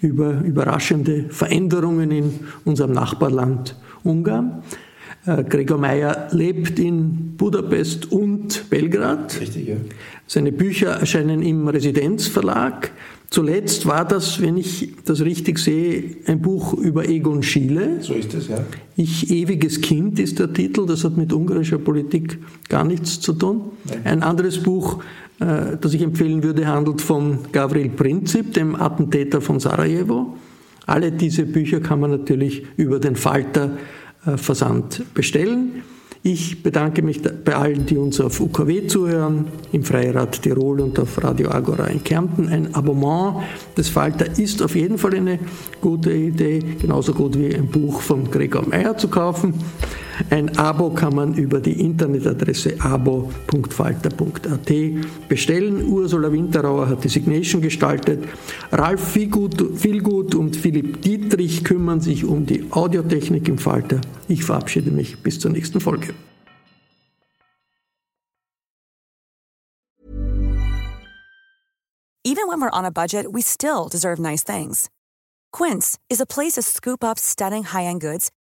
über 0.00 0.40
überraschende 0.42 1.24
Veränderungen 1.30 2.12
in 2.12 2.32
unserem 2.64 2.92
Nachbarland 2.92 3.74
Ungarn. 4.04 4.62
Äh, 5.26 5.44
Gregor 5.44 5.78
Meyer 5.78 6.28
lebt 6.32 6.78
in 6.78 7.36
Budapest 7.36 8.10
und 8.12 8.68
Belgrad. 8.70 9.40
Richtig, 9.40 9.68
ja. 9.68 9.76
Seine 10.26 10.52
Bücher 10.52 10.90
erscheinen 10.90 11.42
im 11.42 11.68
Residenzverlag. 11.68 12.90
Zuletzt 13.30 13.84
war 13.84 14.06
das, 14.06 14.40
wenn 14.40 14.56
ich 14.56 14.94
das 15.04 15.20
richtig 15.20 15.58
sehe, 15.58 16.16
ein 16.26 16.40
Buch 16.40 16.72
über 16.72 17.08
Egon 17.08 17.42
Schiele. 17.42 17.98
So 18.00 18.14
ist 18.14 18.32
es, 18.32 18.48
ja. 18.48 18.64
Ich 18.96 19.30
ewiges 19.30 19.82
Kind 19.82 20.18
ist 20.18 20.38
der 20.38 20.52
Titel, 20.52 20.86
das 20.86 21.04
hat 21.04 21.18
mit 21.18 21.32
ungarischer 21.32 21.78
Politik 21.78 22.38
gar 22.70 22.84
nichts 22.84 23.20
zu 23.20 23.34
tun. 23.34 23.72
Nein. 23.84 24.00
Ein 24.04 24.22
anderes 24.22 24.62
Buch, 24.62 25.02
äh, 25.40 25.76
das 25.78 25.92
ich 25.92 26.00
empfehlen 26.00 26.42
würde, 26.42 26.66
handelt 26.66 27.02
von 27.02 27.40
Gavril 27.52 27.90
Princip, 27.90 28.54
dem 28.54 28.74
Attentäter 28.74 29.42
von 29.42 29.60
Sarajevo. 29.60 30.38
Alle 30.86 31.12
diese 31.12 31.44
Bücher 31.44 31.80
kann 31.80 32.00
man 32.00 32.10
natürlich 32.10 32.64
über 32.78 32.98
den 32.98 33.14
Falter 33.14 33.76
Versand 34.36 35.02
bestellen. 35.14 35.82
Ich 36.22 36.62
bedanke 36.62 37.02
mich 37.02 37.22
bei 37.22 37.54
allen, 37.54 37.86
die 37.86 37.96
uns 37.96 38.20
auf 38.20 38.40
UKW 38.40 38.86
zuhören, 38.88 39.46
im 39.70 39.84
Freirad 39.84 40.42
Tirol 40.42 40.80
und 40.80 40.98
auf 40.98 41.22
Radio 41.22 41.50
Agora 41.50 41.86
in 41.86 42.02
Kärnten. 42.02 42.48
Ein 42.48 42.74
Abonnement 42.74 43.44
des 43.76 43.88
Falter 43.88 44.38
ist 44.38 44.60
auf 44.60 44.74
jeden 44.74 44.98
Fall 44.98 45.14
eine 45.14 45.38
gute 45.80 46.12
Idee, 46.12 46.58
genauso 46.80 47.14
gut 47.14 47.38
wie 47.38 47.54
ein 47.54 47.68
Buch 47.68 48.00
von 48.00 48.30
Gregor 48.30 48.66
Meyer 48.68 48.98
zu 48.98 49.08
kaufen. 49.08 49.54
Ein 50.30 50.58
Abo 50.58 50.90
kann 50.90 51.14
man 51.14 51.34
über 51.34 51.60
die 51.60 51.80
Internetadresse 51.80 52.74
abo.falter.at 52.80 54.72
bestellen. 55.28 55.88
Ursula 55.88 56.32
Winterauer 56.32 56.88
hat 56.88 57.04
die 57.04 57.08
Signation 57.08 57.62
gestaltet. 57.62 58.24
Ralf 58.72 59.12
Vielgut 59.12 60.34
und 60.34 60.56
Philipp 60.56 61.02
Dietrich 61.02 61.64
kümmern 61.64 62.00
sich 62.00 62.24
um 62.24 62.46
die 62.46 62.64
Audiotechnik 62.70 63.48
im 63.48 63.58
Falter. 63.58 64.00
Ich 64.26 64.44
verabschiede 64.44 64.90
mich 64.90 65.22
bis 65.22 65.38
zur 65.38 65.52
nächsten 65.52 65.80
Folge. 65.80 66.14
Even 72.24 72.46
when 72.48 72.60
we're 72.60 72.70
on 72.72 72.84
a 72.84 72.90
budget, 72.90 73.32
we 73.32 73.40
still 73.40 73.88
deserve 73.90 74.20
nice 74.20 74.44
things. 74.44 74.90
Quince 75.50 75.98
is 76.10 76.20
a 76.20 76.26
place 76.26 76.54
to 76.54 76.62
scoop 76.62 77.02
up 77.02 77.18
stunning 77.18 77.64
high-end 77.64 78.02
goods 78.02 78.30